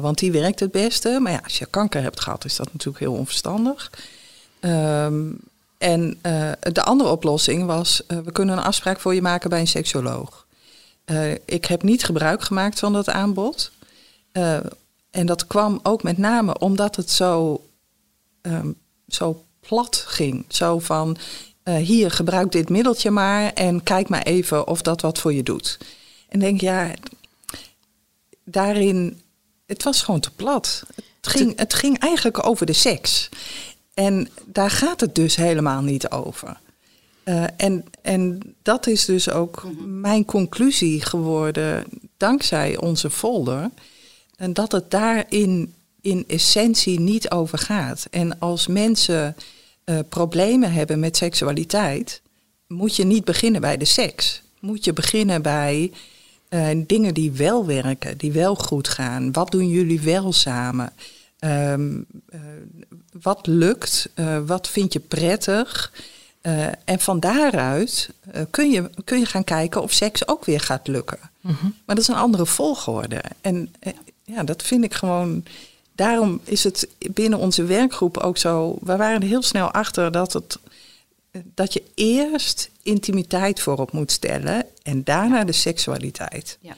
Want 0.00 0.18
die 0.18 0.32
werkt 0.32 0.60
het 0.60 0.70
beste. 0.70 1.18
Maar 1.20 1.32
ja, 1.32 1.40
als 1.44 1.58
je 1.58 1.66
kanker 1.66 2.02
hebt 2.02 2.20
gehad, 2.20 2.44
is 2.44 2.56
dat 2.56 2.72
natuurlijk 2.72 3.04
heel 3.04 3.12
onverstandig. 3.12 3.90
Um, 4.60 5.38
en 5.80 6.18
de 6.72 6.82
andere 6.82 7.10
oplossing 7.10 7.66
was, 7.66 8.02
we 8.06 8.32
kunnen 8.32 8.58
een 8.58 8.64
afspraak 8.64 9.00
voor 9.00 9.14
je 9.14 9.22
maken 9.22 9.50
bij 9.50 9.60
een 9.60 9.66
seksoloog. 9.66 10.46
ik 11.44 11.64
heb 11.64 11.82
niet 11.82 12.04
gebruik 12.04 12.42
gemaakt 12.42 12.78
van 12.78 12.92
dat 12.92 13.08
aanbod. 13.08 13.70
en 15.10 15.26
dat 15.26 15.46
kwam 15.46 15.80
ook 15.82 16.02
met 16.02 16.18
name 16.18 16.58
omdat 16.58 16.96
het 16.96 17.10
zo 17.10 17.64
um, 18.42 18.76
zo 19.08 19.44
plat 19.60 20.04
ging. 20.06 20.44
Zo 20.48 20.78
van, 20.78 21.16
hier, 21.64 22.10
gebruik 22.10 22.52
dit 22.52 22.68
middeltje 22.68 23.10
maar 23.10 23.52
en 23.52 23.82
kijk 23.82 24.08
maar 24.08 24.22
even 24.22 24.66
of 24.66 24.82
dat 24.82 25.00
wat 25.00 25.18
voor 25.18 25.32
je 25.32 25.42
doet. 25.42 25.78
En 26.28 26.38
denk, 26.38 26.60
ja, 26.60 26.90
daarin, 28.44 29.20
het 29.66 29.82
was 29.82 30.02
gewoon 30.02 30.20
te 30.20 30.30
plat. 30.30 30.82
Het 30.94 31.30
ging, 31.30 31.58
het 31.58 31.74
ging 31.74 31.98
eigenlijk 31.98 32.46
over 32.46 32.66
de 32.66 32.72
seks. 32.72 33.28
En 34.00 34.28
daar 34.46 34.70
gaat 34.70 35.00
het 35.00 35.14
dus 35.14 35.36
helemaal 35.36 35.82
niet 35.82 36.10
over. 36.10 36.60
Uh, 37.24 37.44
en, 37.56 37.84
en 38.02 38.40
dat 38.62 38.86
is 38.86 39.04
dus 39.04 39.30
ook 39.30 39.62
mhm. 39.64 40.00
mijn 40.00 40.24
conclusie 40.24 41.00
geworden 41.00 41.84
dankzij 42.16 42.76
onze 42.76 43.10
folder. 43.10 43.70
En 44.36 44.52
dat 44.52 44.72
het 44.72 44.90
daarin 44.90 45.74
in 46.00 46.24
essentie 46.28 47.00
niet 47.00 47.30
over 47.30 47.58
gaat. 47.58 48.06
En 48.10 48.38
als 48.38 48.66
mensen 48.66 49.36
uh, 49.84 49.98
problemen 50.08 50.72
hebben 50.72 51.00
met 51.00 51.16
seksualiteit, 51.16 52.22
moet 52.66 52.96
je 52.96 53.04
niet 53.04 53.24
beginnen 53.24 53.60
bij 53.60 53.76
de 53.76 53.84
seks. 53.84 54.42
Moet 54.60 54.84
je 54.84 54.92
beginnen 54.92 55.42
bij 55.42 55.92
uh, 56.48 56.68
dingen 56.86 57.14
die 57.14 57.32
wel 57.32 57.66
werken, 57.66 58.18
die 58.18 58.32
wel 58.32 58.54
goed 58.54 58.88
gaan. 58.88 59.32
Wat 59.32 59.50
doen 59.50 59.68
jullie 59.68 60.00
wel 60.00 60.32
samen? 60.32 60.92
Um, 61.44 62.06
uh, 62.30 62.40
wat 63.22 63.46
lukt? 63.46 64.08
wat 64.46 64.68
vind 64.68 64.92
je 64.92 65.00
prettig? 65.00 65.92
en 66.84 67.00
van 67.00 67.20
daaruit 67.20 68.10
kun, 68.50 68.70
je, 68.70 68.90
kun 69.04 69.18
je 69.18 69.26
gaan 69.26 69.44
kijken 69.44 69.82
of 69.82 69.92
seks 69.92 70.28
ook 70.28 70.44
weer 70.44 70.60
gaat 70.60 70.86
lukken. 70.88 71.18
Mm 71.40 71.56
-hmm. 71.60 71.74
Maar 71.84 71.96
dat 71.96 72.04
is 72.04 72.08
een 72.08 72.20
andere 72.20 72.46
volgorde. 72.46 73.22
En 73.40 73.74
ja, 74.24 74.42
dat 74.42 74.62
vind 74.62 74.84
ik 74.84 74.94
gewoon 74.94 75.44
daarom 76.00 76.40
is 76.44 76.64
het 76.64 76.88
binnen 76.98 77.38
onze 77.38 77.64
werkgroep 77.64 78.16
ook 78.16 78.38
zo. 78.38 78.78
We 78.80 78.96
waren 78.96 79.20
er 79.20 79.28
heel 79.28 79.42
snel 79.42 79.70
achter 79.70 80.12
dat, 80.12 80.32
het, 80.32 80.58
dat 81.54 81.72
je 81.72 81.82
eerst 81.94 82.70
intimiteit 82.82 83.60
voorop 83.60 83.92
moet 83.92 84.12
stellen 84.12 84.64
en 84.82 85.04
daarna 85.04 85.44
de 85.44 85.52
seksualiteit. 85.52 86.58
Ja. 86.60 86.76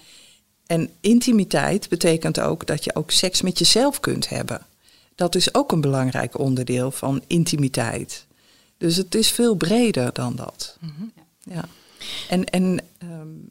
En 0.72 0.90
intimiteit 1.00 1.88
betekent 1.88 2.40
ook 2.40 2.66
dat 2.66 2.85
je 2.85 2.94
ook 2.94 3.11
seks 3.11 3.42
met 3.42 3.58
jezelf 3.58 4.00
kunt 4.00 4.28
hebben. 4.28 4.66
Dat 5.14 5.35
is 5.35 5.54
ook 5.54 5.72
een 5.72 5.80
belangrijk 5.80 6.38
onderdeel 6.38 6.90
van 6.90 7.22
intimiteit. 7.26 8.26
Dus 8.78 8.96
het 8.96 9.14
is 9.14 9.30
veel 9.30 9.54
breder 9.54 10.12
dan 10.12 10.37
dat. 10.37 10.76
Mm 10.80 11.12
ja. 11.44 11.64
En, 12.28 12.44
en 12.44 12.80
um, 13.02 13.48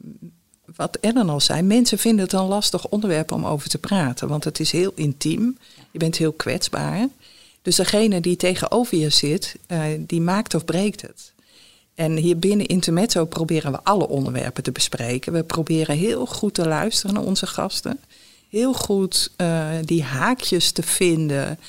wat 0.76 0.98
Ellen 1.02 1.30
al 1.30 1.40
zei, 1.40 1.62
mensen 1.62 1.98
vinden 1.98 2.24
het 2.24 2.34
een 2.34 2.46
lastig 2.46 2.88
onderwerp 2.88 3.32
om 3.32 3.46
over 3.46 3.70
te 3.70 3.78
praten. 3.78 4.28
Want 4.28 4.44
het 4.44 4.60
is 4.60 4.72
heel 4.72 4.92
intiem. 4.96 5.58
Je 5.92 6.00
bent 6.00 6.18
heel 6.18 6.34
kwetsbaar. 6.34 7.08
Dus 7.62 7.76
degene 7.76 8.22
die 8.22 8.36
tegenover 8.36 8.98
je 8.98 9.10
zit, 9.10 9.56
uh, 9.68 9.84
die 10.00 10.22
maakt 10.22 10.54
of 10.54 10.66
breekt 10.66 11.02
het. 11.02 11.34
En 12.02 12.18
hier 12.18 12.40
binnen 12.40 12.66
Intermezzo 12.66 13.26
proberen 13.26 13.72
we 13.72 13.80
alle 13.84 14.08
onderwerpen 14.08 14.64
te 14.64 14.72
bespreken. 14.72 15.34
We 15.34 15.44
proberen 15.44 15.98
heel 15.98 16.26
goed 16.26 16.54
te 16.54 16.68
luisteren 16.68 17.16
naar 17.16 17.24
onze 17.24 17.48
gasten. 17.48 18.00
Heel 18.50 18.74
goed 18.74 19.32
uh, 19.38 19.68
die 19.86 20.04
haakjes 20.04 20.72
te 20.72 20.84
vinden. 20.84 21.60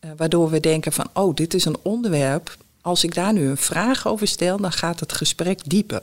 Uh, 0.00 0.10
waardoor 0.16 0.50
we 0.50 0.60
denken 0.60 0.92
van, 0.92 1.06
oh, 1.12 1.34
dit 1.34 1.54
is 1.54 1.64
een 1.64 1.76
onderwerp. 1.82 2.56
Als 2.80 3.04
ik 3.04 3.14
daar 3.14 3.32
nu 3.32 3.48
een 3.48 3.56
vraag 3.56 4.06
over 4.06 4.28
stel, 4.28 4.56
dan 4.56 4.72
gaat 4.72 5.00
het 5.00 5.12
gesprek 5.12 5.60
dieper. 5.64 6.02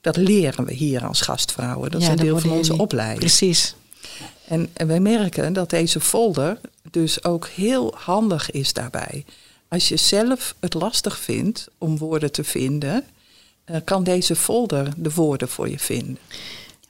Dat 0.00 0.16
leren 0.16 0.64
we 0.64 0.72
hier 0.72 1.06
als 1.06 1.20
gastvrouwen. 1.20 1.90
Dat 1.90 2.00
is 2.00 2.08
een 2.08 2.16
deel 2.16 2.38
van 2.38 2.50
onze 2.50 2.78
opleiding. 2.78 3.18
Precies. 3.18 3.74
En, 4.48 4.68
en 4.72 4.86
wij 4.86 5.00
merken 5.00 5.52
dat 5.52 5.70
deze 5.70 6.00
folder 6.00 6.60
dus 6.90 7.24
ook 7.24 7.46
heel 7.46 7.94
handig 7.96 8.50
is 8.50 8.72
daarbij. 8.72 9.24
Als 9.68 9.88
je 9.88 9.96
zelf 9.96 10.54
het 10.60 10.74
lastig 10.74 11.18
vindt 11.18 11.68
om 11.78 11.98
woorden 11.98 12.32
te 12.32 12.44
vinden, 12.44 13.04
uh, 13.70 13.76
kan 13.84 14.04
deze 14.04 14.36
folder 14.36 14.92
de 14.96 15.12
woorden 15.12 15.48
voor 15.48 15.68
je 15.68 15.78
vinden. 15.78 16.18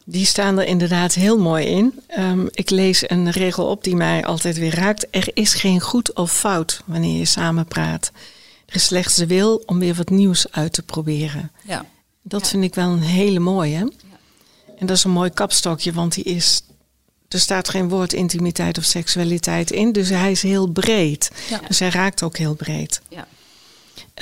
Die 0.05 0.27
staan 0.27 0.59
er 0.59 0.67
inderdaad 0.67 1.15
heel 1.15 1.39
mooi 1.39 1.67
in. 1.67 2.01
Um, 2.19 2.49
ik 2.51 2.71
lees 2.71 3.11
een 3.11 3.31
regel 3.31 3.67
op 3.67 3.85
die 3.85 3.97
mij 3.97 4.25
altijd 4.25 4.59
weer 4.59 4.75
raakt. 4.75 5.07
Er 5.11 5.29
is 5.35 5.55
geen 5.55 5.81
goed 5.81 6.13
of 6.13 6.33
fout 6.33 6.83
wanneer 6.85 7.19
je 7.19 7.25
samen 7.25 7.67
praat. 7.67 8.11
Er 8.67 8.75
is 8.75 8.85
slechts 8.85 9.15
de 9.15 9.27
wil 9.27 9.63
om 9.67 9.79
weer 9.79 9.95
wat 9.95 10.11
nieuws 10.11 10.53
uit 10.53 10.73
te 10.73 10.83
proberen. 10.83 11.51
Ja. 11.65 11.85
Dat 12.23 12.49
vind 12.49 12.65
ik 12.65 12.75
wel 12.75 12.89
een 12.89 13.03
hele 13.03 13.39
mooie. 13.39 13.79
Ja. 13.79 13.89
En 14.79 14.87
dat 14.87 14.97
is 14.97 15.05
een 15.05 15.11
mooi 15.11 15.31
kapstokje, 15.31 15.93
want 15.93 16.15
die 16.15 16.25
is, 16.25 16.63
er 17.29 17.41
staat 17.41 17.69
geen 17.69 17.89
woord 17.89 18.13
intimiteit 18.13 18.79
of 18.79 18.85
seksualiteit 18.85 19.71
in. 19.71 19.93
Dus 19.93 20.09
hij 20.09 20.31
is 20.31 20.43
heel 20.43 20.67
breed. 20.67 21.31
Ja. 21.49 21.61
Dus 21.69 21.79
hij 21.79 21.89
raakt 21.89 22.23
ook 22.23 22.37
heel 22.37 22.55
breed. 22.55 23.01
Ja. 23.09 23.27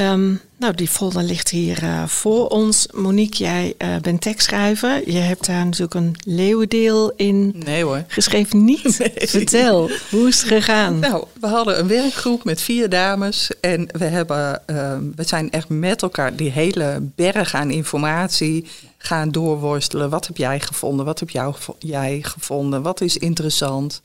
Um, 0.00 0.40
nou, 0.56 0.74
die 0.74 0.88
folder 0.88 1.22
ligt 1.22 1.48
hier 1.48 1.82
uh, 1.82 2.06
voor 2.06 2.48
ons. 2.48 2.87
Monique, 2.92 3.44
jij 3.44 3.74
uh, 3.78 3.96
bent 3.96 4.20
tekstschrijver. 4.20 5.10
Je 5.10 5.18
hebt 5.18 5.46
daar 5.46 5.64
natuurlijk 5.64 5.94
een 5.94 6.16
leeuwendeel 6.24 7.12
in 7.16 7.54
nee, 7.64 7.84
hoor. 7.84 8.04
geschreven. 8.08 8.64
Niet? 8.64 8.82
Nee. 9.04 9.28
Vertel, 9.28 9.90
hoe 10.10 10.28
is 10.28 10.40
het 10.40 10.48
gegaan? 10.48 10.98
Nou, 10.98 11.24
we 11.40 11.46
hadden 11.46 11.78
een 11.78 11.88
werkgroep 11.88 12.44
met 12.44 12.60
vier 12.60 12.88
dames. 12.88 13.50
En 13.60 13.88
we, 13.92 14.04
hebben, 14.04 14.62
uh, 14.66 14.96
we 15.16 15.22
zijn 15.22 15.50
echt 15.50 15.68
met 15.68 16.02
elkaar 16.02 16.37
die 16.37 16.50
hele 16.50 17.10
berg 17.14 17.54
aan 17.54 17.70
informatie 17.70 18.66
gaan 18.98 19.30
doorworstelen. 19.30 20.10
Wat 20.10 20.26
heb 20.26 20.37
jij 20.37 20.60
gevonden? 20.60 21.04
Wat 21.04 21.20
heb 21.20 21.30
jou, 21.30 21.54
jij 21.78 22.18
gevonden? 22.22 22.82
Wat 22.82 23.00
is 23.00 23.16
interessant? 23.16 24.00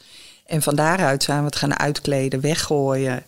En 0.45 0.62
van 0.62 0.75
daaruit 0.75 1.23
zijn 1.23 1.39
we 1.39 1.45
het 1.45 1.55
gaan 1.55 1.79
uitkleden, 1.79 2.41
weggooien. 2.41 3.23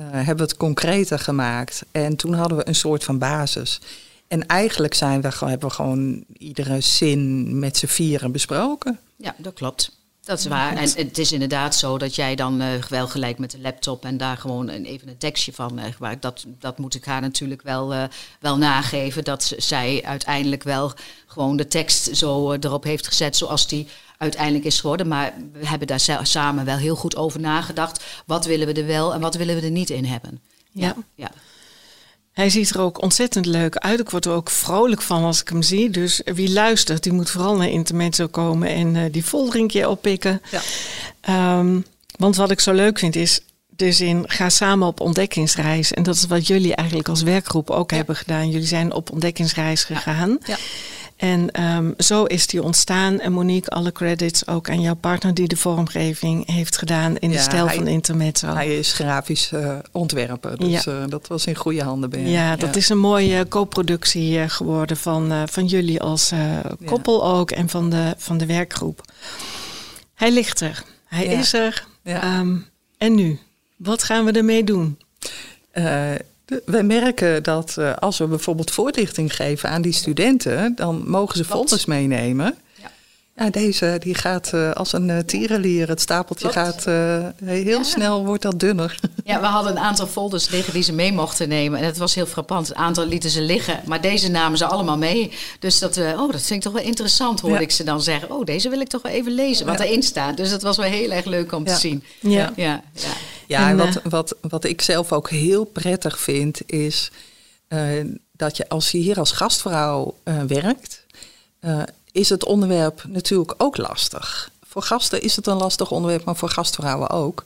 Uh, 0.00 0.06
hebben 0.10 0.36
we 0.36 0.42
het 0.42 0.56
concreter 0.56 1.18
gemaakt. 1.18 1.84
En 1.90 2.16
toen 2.16 2.34
hadden 2.34 2.58
we 2.58 2.68
een 2.68 2.74
soort 2.74 3.04
van 3.04 3.18
basis. 3.18 3.80
En 4.28 4.46
eigenlijk 4.46 4.94
zijn 4.94 5.20
we, 5.20 5.28
hebben 5.38 5.68
we 5.68 5.74
gewoon 5.74 6.24
iedere 6.38 6.80
zin 6.80 7.58
met 7.58 7.76
z'n 7.76 7.86
vieren 7.86 8.32
besproken. 8.32 8.98
Ja, 9.16 9.34
dat 9.38 9.54
klopt. 9.54 9.90
Dat 10.24 10.38
is 10.38 10.46
waar. 10.46 10.76
En 10.76 10.90
het 10.96 11.18
is 11.18 11.32
inderdaad 11.32 11.74
zo 11.74 11.98
dat 11.98 12.14
jij 12.14 12.34
dan 12.34 12.62
uh, 12.62 12.82
wel 12.88 13.08
gelijk 13.08 13.38
met 13.38 13.50
de 13.50 13.60
laptop 13.60 14.04
en 14.04 14.16
daar 14.16 14.36
gewoon 14.36 14.68
een, 14.68 14.84
even 14.84 15.08
een 15.08 15.18
tekstje 15.18 15.52
van 15.52 15.78
uh, 15.78 15.84
gebruikt. 15.84 16.22
Dat, 16.22 16.44
dat 16.58 16.78
moet 16.78 16.94
ik 16.94 17.04
haar 17.04 17.20
natuurlijk 17.20 17.62
wel, 17.62 17.94
uh, 17.94 18.04
wel 18.40 18.58
nageven. 18.58 19.24
Dat 19.24 19.54
zij 19.56 20.02
uiteindelijk 20.04 20.62
wel 20.62 20.92
gewoon 21.26 21.56
de 21.56 21.68
tekst 21.68 22.16
zo 22.16 22.52
erop 22.52 22.84
heeft 22.84 23.06
gezet 23.06 23.36
zoals 23.36 23.68
die 23.68 23.86
uiteindelijk 24.18 24.64
is 24.64 24.80
geworden. 24.80 25.08
Maar 25.08 25.34
we 25.52 25.66
hebben 25.66 25.86
daar 25.86 26.20
samen 26.22 26.64
wel 26.64 26.76
heel 26.76 26.96
goed 26.96 27.16
over 27.16 27.40
nagedacht. 27.40 28.04
Wat 28.26 28.44
willen 28.44 28.66
we 28.66 28.72
er 28.72 28.86
wel 28.86 29.14
en 29.14 29.20
wat 29.20 29.34
willen 29.34 29.54
we 29.54 29.62
er 29.62 29.70
niet 29.70 29.90
in 29.90 30.04
hebben? 30.04 30.40
Ja. 30.70 30.96
ja. 31.14 31.30
Hij 32.32 32.50
ziet 32.50 32.70
er 32.70 32.80
ook 32.80 33.02
ontzettend 33.02 33.46
leuk 33.46 33.76
uit. 33.76 34.00
Ik 34.00 34.10
word 34.10 34.24
er 34.24 34.32
ook 34.32 34.50
vrolijk 34.50 35.02
van 35.02 35.24
als 35.24 35.40
ik 35.40 35.48
hem 35.48 35.62
zie. 35.62 35.90
Dus 35.90 36.20
wie 36.24 36.52
luistert, 36.52 37.02
die 37.02 37.12
moet 37.12 37.30
vooral 37.30 37.56
naar 37.56 37.68
Intermezzo 37.68 38.26
komen 38.26 38.68
en 38.68 38.94
uh, 38.94 39.02
die 39.10 39.66
keer 39.66 39.88
oppikken. 39.88 40.42
Ja. 41.22 41.58
Um, 41.58 41.84
want 42.16 42.36
wat 42.36 42.50
ik 42.50 42.60
zo 42.60 42.72
leuk 42.72 42.98
vind 42.98 43.16
is, 43.16 43.40
dus 43.76 44.00
in 44.00 44.24
ga 44.26 44.48
samen 44.48 44.88
op 44.88 45.00
ontdekkingsreis. 45.00 45.92
En 45.92 46.02
dat 46.02 46.14
is 46.14 46.26
wat 46.26 46.46
jullie 46.46 46.74
eigenlijk 46.74 47.08
als 47.08 47.22
werkgroep 47.22 47.70
ook 47.70 47.90
hebben 47.90 48.16
gedaan. 48.16 48.50
Jullie 48.50 48.66
zijn 48.66 48.92
op 48.92 49.10
ontdekkingsreis 49.10 49.84
gegaan. 49.84 50.38
Ja. 50.46 50.56
En 51.24 51.62
um, 51.76 51.94
zo 51.98 52.24
is 52.24 52.46
die 52.46 52.62
ontstaan. 52.62 53.20
En 53.20 53.32
Monique, 53.32 53.70
alle 53.70 53.92
credits 53.92 54.46
ook 54.46 54.70
aan 54.70 54.80
jouw 54.80 54.94
partner 54.94 55.34
die 55.34 55.48
de 55.48 55.56
vormgeving 55.56 56.46
heeft 56.46 56.78
gedaan 56.78 57.16
in 57.16 57.30
de 57.30 57.38
stijl 57.38 57.68
van 57.68 57.86
Intermezzo. 57.86 58.46
Hij 58.46 58.78
is 58.78 58.92
grafisch 58.92 59.50
uh, 59.52 59.74
ontwerper, 59.92 60.58
dus 60.58 60.86
uh, 60.86 61.04
dat 61.08 61.26
was 61.26 61.46
in 61.46 61.54
goede 61.54 61.82
handen 61.82 62.10
bij 62.10 62.20
Ja, 62.20 62.56
dat 62.56 62.76
is 62.76 62.88
een 62.88 62.98
mooie 62.98 63.48
co-productie 63.48 64.38
uh, 64.38 64.48
geworden 64.48 64.96
van, 64.96 65.48
van 65.48 65.66
jullie 65.66 66.00
als 66.00 66.32
koppel 66.84 67.26
ook 67.26 67.50
en 67.50 67.68
van 67.68 67.90
de, 67.90 68.14
van 68.16 68.38
de 68.38 68.46
werkgroep. 68.46 69.12
Hij 70.14 70.32
ligt 70.32 70.60
er, 70.60 70.84
hij 71.06 71.24
is 71.24 71.52
er. 71.52 71.86
Um, 72.04 72.66
en 72.98 73.14
nu? 73.14 73.38
Wat 73.76 74.02
gaan 74.02 74.24
we 74.24 74.32
ermee 74.32 74.64
doen? 74.64 74.98
We 76.64 76.82
merken 76.82 77.42
dat 77.42 77.76
uh, 77.78 77.94
als 77.94 78.18
we 78.18 78.26
bijvoorbeeld 78.26 78.70
voorlichting 78.70 79.34
geven 79.34 79.68
aan 79.68 79.82
die 79.82 79.92
studenten, 79.92 80.72
dan 80.76 81.10
mogen 81.10 81.36
ze 81.36 81.44
folders 81.44 81.84
meenemen. 81.84 82.54
Ja, 83.36 83.50
deze 83.50 83.96
die 84.00 84.14
gaat 84.14 84.50
uh, 84.54 84.70
als 84.72 84.92
een 84.92 85.08
uh, 85.08 85.18
tierenlier. 85.18 85.88
Het 85.88 86.00
stapeltje 86.00 86.48
Klopt. 86.48 86.66
gaat 86.68 86.86
uh, 86.86 87.26
heel 87.44 87.78
ja. 87.78 87.82
snel, 87.82 88.24
wordt 88.24 88.42
dat 88.42 88.60
dunner. 88.60 88.98
Ja, 89.24 89.40
we 89.40 89.46
hadden 89.46 89.72
een 89.72 89.82
aantal 89.82 90.06
folders 90.06 90.48
liggen 90.48 90.72
die 90.72 90.82
ze 90.82 90.92
mee 90.92 91.12
mochten 91.12 91.48
nemen. 91.48 91.78
En 91.78 91.84
het 91.84 91.96
was 91.96 92.14
heel 92.14 92.26
frappant. 92.26 92.68
Een 92.68 92.76
aantal 92.76 93.06
lieten 93.06 93.30
ze 93.30 93.40
liggen, 93.40 93.80
maar 93.86 94.00
deze 94.00 94.30
namen 94.30 94.58
ze 94.58 94.66
allemaal 94.66 94.98
mee. 94.98 95.32
Dus 95.58 95.78
dat, 95.78 95.96
oh, 95.96 96.32
dat 96.32 96.42
vind 96.42 96.50
ik 96.50 96.60
toch 96.60 96.72
wel 96.72 96.82
interessant, 96.82 97.40
hoorde 97.40 97.56
ja. 97.56 97.62
ik 97.62 97.70
ze 97.70 97.84
dan 97.84 98.02
zeggen. 98.02 98.30
Oh, 98.30 98.44
deze 98.44 98.68
wil 98.68 98.80
ik 98.80 98.88
toch 98.88 99.02
wel 99.02 99.12
even 99.12 99.32
lezen, 99.32 99.66
wat 99.66 99.80
erin 99.80 100.02
staat. 100.02 100.36
Dus 100.36 100.50
dat 100.50 100.62
was 100.62 100.76
wel 100.76 100.86
heel 100.86 101.10
erg 101.10 101.24
leuk 101.24 101.52
om 101.52 101.64
te 101.64 101.74
zien. 101.74 102.04
Ja, 102.20 102.52
ja. 102.56 102.82
Ja. 103.46 103.68
en 103.68 103.76
wat, 103.76 104.00
wat, 104.02 104.36
wat 104.40 104.64
ik 104.64 104.82
zelf 104.82 105.12
ook 105.12 105.30
heel 105.30 105.64
prettig 105.64 106.18
vind, 106.20 106.70
is 106.70 107.10
dat 108.32 108.56
je 108.56 108.68
als 108.68 108.90
je 108.90 108.98
hier 108.98 109.18
als 109.18 109.32
gastvrouw 109.32 110.14
werkt 110.46 111.04
is 112.14 112.28
het 112.28 112.44
onderwerp 112.44 113.04
natuurlijk 113.08 113.54
ook 113.56 113.76
lastig. 113.76 114.50
Voor 114.62 114.82
gasten 114.82 115.22
is 115.22 115.36
het 115.36 115.46
een 115.46 115.56
lastig 115.56 115.90
onderwerp, 115.90 116.24
maar 116.24 116.36
voor 116.36 116.48
gastvrouwen 116.48 117.10
ook. 117.10 117.44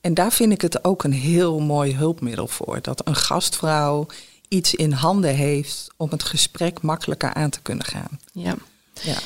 En 0.00 0.14
daar 0.14 0.32
vind 0.32 0.52
ik 0.52 0.60
het 0.60 0.84
ook 0.84 1.04
een 1.04 1.12
heel 1.12 1.60
mooi 1.60 1.96
hulpmiddel 1.96 2.48
voor. 2.48 2.78
Dat 2.82 3.06
een 3.06 3.16
gastvrouw 3.16 4.06
iets 4.48 4.74
in 4.74 4.92
handen 4.92 5.34
heeft 5.34 5.88
om 5.96 6.10
het 6.10 6.22
gesprek 6.22 6.82
makkelijker 6.82 7.34
aan 7.34 7.50
te 7.50 7.60
kunnen 7.60 7.84
gaan. 7.84 8.20
Ja. 8.32 8.54
ja. 9.00 9.18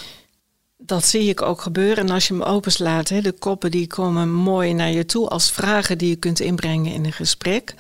Dat 0.79 1.05
zie 1.05 1.29
ik 1.29 1.43
ook 1.43 1.61
gebeuren. 1.61 2.05
En 2.05 2.11
als 2.11 2.29
je 2.29 2.35
hem 2.35 2.43
openslaat, 2.43 3.09
hè, 3.09 3.21
de 3.21 3.33
koppen 3.33 3.71
die 3.71 3.87
komen 3.87 4.33
mooi 4.33 4.73
naar 4.73 4.91
je 4.91 5.07
toe 5.07 5.29
als 5.29 5.51
vragen 5.51 5.99
die 5.99 6.09
je 6.09 6.17
kunt 6.17 6.41
inbrengen 6.41 6.93
in 6.93 7.05
een 7.05 7.13
gesprek. 7.13 7.75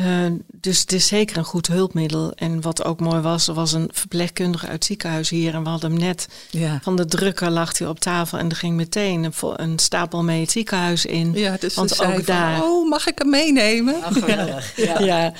Uh, 0.00 0.32
dus 0.60 0.80
het 0.80 0.92
is 0.92 1.06
zeker 1.06 1.36
een 1.36 1.44
goed 1.44 1.66
hulpmiddel. 1.66 2.32
En 2.34 2.60
wat 2.60 2.84
ook 2.84 3.00
mooi 3.00 3.20
was, 3.20 3.48
er 3.48 3.54
was 3.54 3.72
een 3.72 3.88
verpleegkundige 3.92 4.64
uit 4.64 4.74
het 4.74 4.84
ziekenhuis 4.84 5.28
hier. 5.28 5.54
En 5.54 5.62
we 5.62 5.68
hadden 5.68 5.90
hem 5.90 6.00
net 6.00 6.28
ja. 6.50 6.78
van 6.82 6.96
de 6.96 7.06
drukker 7.06 7.50
lag 7.50 7.78
hij 7.78 7.86
op 7.86 8.00
tafel. 8.00 8.38
En 8.38 8.48
er 8.48 8.56
ging 8.56 8.76
meteen 8.76 9.24
een, 9.24 9.32
een 9.56 9.78
stapel 9.78 10.22
mee 10.22 10.40
het 10.40 10.50
ziekenhuis 10.50 11.06
in. 11.06 11.32
Ja, 11.34 11.56
dus 11.60 11.74
Want 11.74 12.04
ook 12.04 12.26
daar. 12.26 12.62
oh, 12.62 12.88
mag 12.88 13.06
ik 13.06 13.18
hem 13.18 13.30
meenemen? 13.30 13.94
ja. 14.26 14.60
ja. 14.76 15.00
ja. 15.00 15.32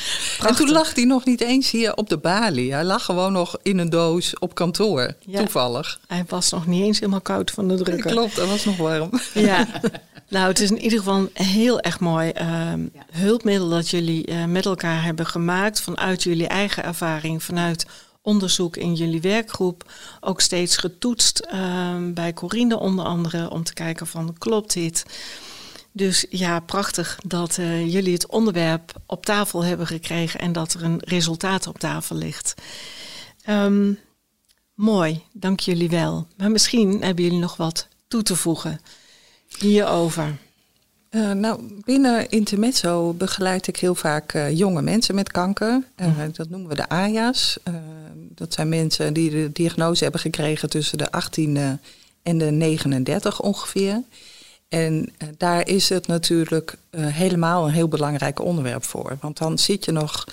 En 0.46 0.54
toen 0.54 0.70
lag 0.70 0.94
hij 0.94 1.04
nog 1.04 1.24
niet 1.24 1.40
eens 1.40 1.70
hier 1.70 1.94
op 1.94 2.08
de 2.08 2.18
balie. 2.18 2.72
Hij 2.72 2.84
lag 2.84 3.04
gewoon 3.04 3.32
nog 3.32 3.56
in 3.62 3.78
een 3.78 3.90
doos 3.90 4.38
op 4.38 4.54
kantoor. 4.54 5.14
Toevallig. 5.32 6.00
Hij 6.06 6.24
was 6.28 6.50
nog 6.50 6.66
niet 6.66 6.82
eens 6.82 6.98
helemaal 6.98 7.20
koud 7.20 7.50
van 7.50 7.68
de 7.68 7.74
drukker. 7.74 8.10
Klopt, 8.10 8.36
hij 8.36 8.46
was 8.46 8.64
nog 8.64 8.76
warm. 8.76 9.10
Ja. 9.34 9.66
Nou, 10.28 10.48
het 10.48 10.60
is 10.60 10.70
in 10.70 10.80
ieder 10.80 10.98
geval 10.98 11.16
een 11.16 11.44
heel 11.44 11.80
erg 11.80 12.00
mooi 12.00 12.32
uh, 12.40 12.72
hulpmiddel 13.12 13.68
dat 13.68 13.88
jullie 13.88 14.30
uh, 14.30 14.44
met 14.44 14.66
elkaar 14.66 15.02
hebben 15.02 15.26
gemaakt 15.26 15.80
vanuit 15.80 16.22
jullie 16.22 16.46
eigen 16.46 16.84
ervaring, 16.84 17.42
vanuit 17.42 17.86
onderzoek 18.22 18.76
in 18.76 18.94
jullie 18.94 19.20
werkgroep, 19.20 19.90
ook 20.20 20.40
steeds 20.40 20.76
getoetst 20.76 21.48
uh, 21.52 21.96
bij 22.00 22.32
Corine 22.32 22.78
onder 22.78 23.04
andere 23.04 23.50
om 23.50 23.64
te 23.64 23.72
kijken 23.74 24.06
van 24.06 24.34
klopt 24.38 24.72
dit. 24.72 25.04
Dus 25.92 26.26
ja, 26.30 26.60
prachtig 26.60 27.18
dat 27.26 27.56
uh, 27.56 27.92
jullie 27.92 28.12
het 28.12 28.26
onderwerp 28.26 28.92
op 29.06 29.24
tafel 29.24 29.64
hebben 29.64 29.86
gekregen 29.86 30.40
en 30.40 30.52
dat 30.52 30.72
er 30.72 30.82
een 30.82 31.00
resultaat 31.04 31.66
op 31.66 31.78
tafel 31.78 32.16
ligt. 32.16 32.54
Um, 33.48 33.98
mooi, 34.74 35.22
dank 35.32 35.60
jullie 35.60 35.88
wel. 35.88 36.26
Maar 36.36 36.50
misschien 36.50 37.02
hebben 37.02 37.24
jullie 37.24 37.38
nog 37.38 37.56
wat 37.56 37.88
toe 38.08 38.22
te 38.22 38.36
voegen 38.36 38.80
hierover? 39.58 40.36
Uh, 41.10 41.32
nou, 41.32 41.60
binnen 41.84 42.30
Intermezzo 42.30 43.12
begeleid 43.12 43.66
ik 43.66 43.76
heel 43.76 43.94
vaak 43.94 44.34
uh, 44.34 44.56
jonge 44.56 44.82
mensen 44.82 45.14
met 45.14 45.30
kanker. 45.30 45.82
Uh, 45.96 46.08
dat 46.32 46.48
noemen 46.48 46.68
we 46.68 46.74
de 46.74 46.88
AJA's. 46.88 47.58
dat 48.34 48.54
zijn 48.54 48.68
mensen 48.68 49.12
die 49.12 49.30
de 49.30 49.52
diagnose 49.52 50.02
hebben 50.02 50.20
gekregen 50.20 50.70
tussen 50.70 50.98
de 50.98 51.10
18 51.10 51.80
en 52.22 52.38
de 52.38 52.50
39 52.50 53.40
ongeveer. 53.40 54.02
En 54.68 55.12
daar 55.36 55.68
is 55.68 55.88
het 55.88 56.06
natuurlijk 56.06 56.76
helemaal 56.96 57.66
een 57.66 57.72
heel 57.72 57.88
belangrijk 57.88 58.40
onderwerp 58.40 58.84
voor. 58.84 59.16
Want 59.20 59.38
dan 59.38 59.58
zit 59.58 59.84
je 59.84 59.92
nog 59.92 60.24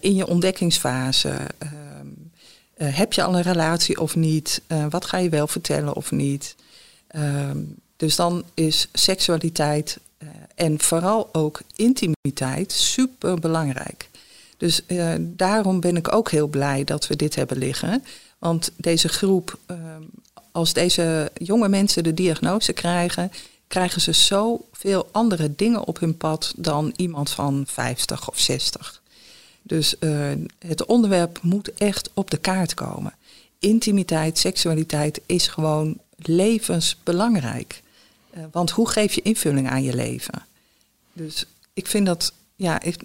in 0.00 0.14
je 0.14 0.26
ontdekkingsfase. 0.26 1.36
Ehm, 1.58 2.92
heb 2.94 3.12
je 3.12 3.22
al 3.22 3.36
een 3.36 3.42
relatie 3.42 4.00
of 4.00 4.16
niet? 4.16 4.62
wat 4.90 5.04
ga 5.04 5.18
je 5.18 5.28
wel 5.28 5.46
vertellen 5.46 5.94
of 5.94 6.10
niet? 6.10 6.54
Ehm, 7.06 7.58
dus 7.96 8.16
dan 8.16 8.44
is 8.54 8.88
seksualiteit 8.92 9.98
uh, 10.18 10.28
en 10.54 10.80
vooral 10.80 11.28
ook 11.32 11.60
intimiteit 11.76 12.72
super 12.72 13.38
belangrijk. 13.40 14.08
Dus 14.56 14.82
uh, 14.86 15.14
daarom 15.20 15.80
ben 15.80 15.96
ik 15.96 16.14
ook 16.14 16.30
heel 16.30 16.46
blij 16.46 16.84
dat 16.84 17.06
we 17.06 17.16
dit 17.16 17.34
hebben 17.34 17.58
liggen. 17.58 18.04
Want 18.38 18.70
deze 18.76 19.08
groep, 19.08 19.58
uh, 19.70 19.76
als 20.52 20.72
deze 20.72 21.30
jonge 21.34 21.68
mensen 21.68 22.02
de 22.02 22.14
diagnose 22.14 22.72
krijgen, 22.72 23.32
krijgen 23.66 24.00
ze 24.00 24.12
zoveel 24.12 25.08
andere 25.12 25.54
dingen 25.56 25.84
op 25.84 25.98
hun 26.00 26.16
pad 26.16 26.52
dan 26.56 26.92
iemand 26.96 27.30
van 27.30 27.64
50 27.66 28.28
of 28.28 28.38
60. 28.38 29.02
Dus 29.62 29.94
het 30.58 30.84
onderwerp 30.84 31.38
moet 31.42 31.72
echt 31.74 32.10
op 32.14 32.30
de 32.30 32.36
kaart 32.36 32.74
komen. 32.74 33.14
Intimiteit, 33.58 34.38
seksualiteit 34.38 35.20
is 35.26 35.46
gewoon 35.46 35.98
levensbelangrijk. 36.16 37.82
Uh, 38.36 38.44
want 38.52 38.70
hoe 38.70 38.88
geef 38.88 39.14
je 39.14 39.22
invulling 39.22 39.70
aan 39.70 39.82
je 39.82 39.94
leven? 39.94 40.46
Dus 41.12 41.44
ik 41.74 41.86
vind 41.86 42.06
dat, 42.06 42.32
ja, 42.56 42.82
ik, 42.82 42.96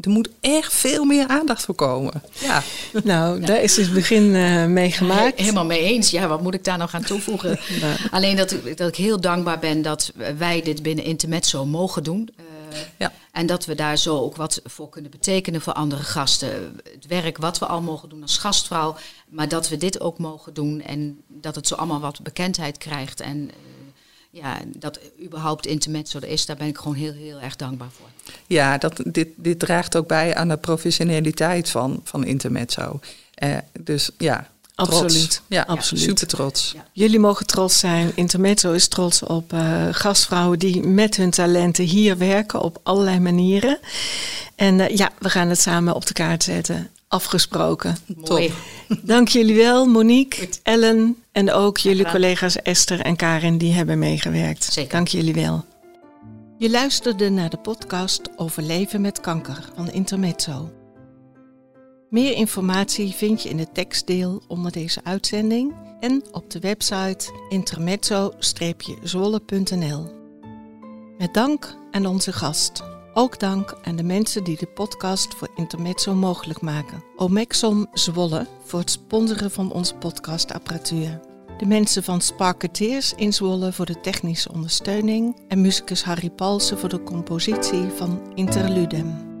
er 0.00 0.10
moet 0.10 0.28
echt 0.40 0.74
veel 0.74 1.04
meer 1.04 1.26
aandacht 1.28 1.64
voor 1.64 1.74
komen. 1.74 2.22
Ja. 2.40 2.62
Nou, 3.04 3.40
daar 3.40 3.62
is 3.62 3.76
het 3.76 3.92
begin 3.92 4.22
uh, 4.22 4.66
mee 4.66 4.90
gemaakt. 4.90 5.38
helemaal 5.38 5.64
mee 5.64 5.80
eens. 5.80 6.10
Ja, 6.10 6.26
wat 6.26 6.42
moet 6.42 6.54
ik 6.54 6.64
daar 6.64 6.78
nog 6.78 6.94
aan 6.94 7.04
toevoegen? 7.04 7.58
Alleen 8.10 8.36
dat, 8.36 8.56
dat 8.76 8.88
ik 8.88 8.96
heel 8.96 9.20
dankbaar 9.20 9.58
ben 9.58 9.82
dat 9.82 10.12
wij 10.38 10.62
dit 10.62 10.82
binnen 10.82 11.04
Intermezzo 11.04 11.66
mogen 11.66 12.02
doen. 12.02 12.28
Uh, 12.38 12.78
ja. 12.96 13.12
En 13.32 13.46
dat 13.46 13.64
we 13.64 13.74
daar 13.74 13.96
zo 13.96 14.18
ook 14.18 14.36
wat 14.36 14.60
voor 14.64 14.88
kunnen 14.88 15.10
betekenen 15.10 15.60
voor 15.60 15.72
andere 15.72 16.02
gasten. 16.02 16.80
Het 16.92 17.06
werk 17.06 17.38
wat 17.38 17.58
we 17.58 17.66
al 17.66 17.80
mogen 17.80 18.08
doen 18.08 18.22
als 18.22 18.38
gastvrouw, 18.38 18.96
maar 19.28 19.48
dat 19.48 19.68
we 19.68 19.76
dit 19.76 20.00
ook 20.00 20.18
mogen 20.18 20.54
doen 20.54 20.82
en 20.82 21.20
dat 21.28 21.54
het 21.54 21.66
zo 21.66 21.74
allemaal 21.74 22.00
wat 22.00 22.22
bekendheid 22.22 22.78
krijgt. 22.78 23.20
En 23.20 23.50
ja, 24.34 24.58
dat 24.76 25.00
überhaupt 25.22 25.66
intermezzo 25.66 26.18
er 26.18 26.28
is, 26.28 26.46
daar 26.46 26.56
ben 26.56 26.66
ik 26.66 26.78
gewoon 26.78 26.94
heel, 26.94 27.12
heel 27.12 27.40
erg 27.40 27.56
dankbaar 27.56 27.90
voor. 27.90 28.06
Ja, 28.46 28.78
dat, 28.78 29.02
dit, 29.06 29.28
dit 29.36 29.58
draagt 29.58 29.96
ook 29.96 30.06
bij 30.06 30.34
aan 30.34 30.48
de 30.48 30.56
professionaliteit 30.56 31.70
van, 31.70 32.00
van 32.04 32.24
intermezzo. 32.24 33.00
Uh, 33.42 33.56
dus 33.80 34.10
ja, 34.18 34.48
Absoluut. 34.76 35.42
Ja, 35.46 35.62
absoluut. 35.62 36.04
Super 36.04 36.26
trots. 36.26 36.74
Jullie 36.92 37.18
mogen 37.18 37.46
trots 37.46 37.78
zijn. 37.78 38.12
Intermezzo 38.14 38.72
is 38.72 38.88
trots 38.88 39.22
op 39.22 39.52
uh, 39.52 39.86
gastvrouwen 39.90 40.58
die 40.58 40.82
met 40.82 41.16
hun 41.16 41.30
talenten 41.30 41.84
hier 41.84 42.18
werken 42.18 42.60
op 42.60 42.80
allerlei 42.82 43.20
manieren. 43.20 43.78
En 44.56 44.78
uh, 44.78 44.88
ja, 44.88 45.10
we 45.18 45.30
gaan 45.30 45.48
het 45.48 45.60
samen 45.60 45.94
op 45.94 46.06
de 46.06 46.12
kaart 46.12 46.42
zetten 46.42 46.90
afgesproken. 47.14 47.96
Mooi. 48.28 48.48
Top. 48.48 48.56
Dank 49.02 49.28
jullie 49.28 49.56
wel, 49.56 49.86
Monique, 49.86 50.48
Ellen 50.62 51.16
en 51.32 51.52
ook 51.52 51.78
jullie 51.78 52.04
collega's 52.04 52.62
Esther 52.62 53.00
en 53.00 53.16
Karin 53.16 53.58
die 53.58 53.72
hebben 53.72 53.98
meegewerkt. 53.98 54.64
Zeker. 54.64 54.92
Dank 54.92 55.08
jullie 55.08 55.34
wel. 55.34 55.64
Je 56.58 56.70
luisterde 56.70 57.30
naar 57.30 57.50
de 57.50 57.56
podcast 57.56 58.20
over 58.36 58.62
leven 58.62 59.00
met 59.00 59.20
kanker 59.20 59.70
van 59.74 59.90
Intermezzo. 59.90 60.70
Meer 62.10 62.32
informatie 62.32 63.12
vind 63.12 63.42
je 63.42 63.48
in 63.48 63.58
het 63.58 63.74
tekstdeel 63.74 64.42
onder 64.48 64.72
deze 64.72 65.00
uitzending 65.04 65.74
en 66.00 66.22
op 66.30 66.50
de 66.50 66.58
website 66.58 67.32
intermezzo-zwolle.nl. 67.48 70.12
Met 71.18 71.34
dank 71.34 71.76
aan 71.90 72.06
onze 72.06 72.32
gast. 72.32 72.93
Ook 73.16 73.38
dank 73.38 73.78
aan 73.82 73.96
de 73.96 74.02
mensen 74.02 74.44
die 74.44 74.56
de 74.56 74.66
podcast 74.66 75.34
voor 75.34 75.48
Intermezzo 75.54 76.14
mogelijk 76.14 76.60
maken. 76.60 77.04
Omexom 77.16 77.86
Zwolle 77.92 78.46
voor 78.64 78.78
het 78.78 78.90
sponsoren 78.90 79.50
van 79.50 79.72
onze 79.72 79.94
podcastapparatuur. 79.94 81.20
De 81.58 81.66
mensen 81.66 82.02
van 82.02 82.20
Sparketeers 82.20 83.12
in 83.14 83.32
Zwolle 83.32 83.72
voor 83.72 83.86
de 83.86 84.00
technische 84.00 84.52
ondersteuning. 84.52 85.36
En 85.48 85.60
muzikus 85.60 86.04
Harry 86.04 86.30
Palsen 86.30 86.78
voor 86.78 86.88
de 86.88 87.02
compositie 87.02 87.88
van 87.88 88.32
Interludem. 88.34 89.33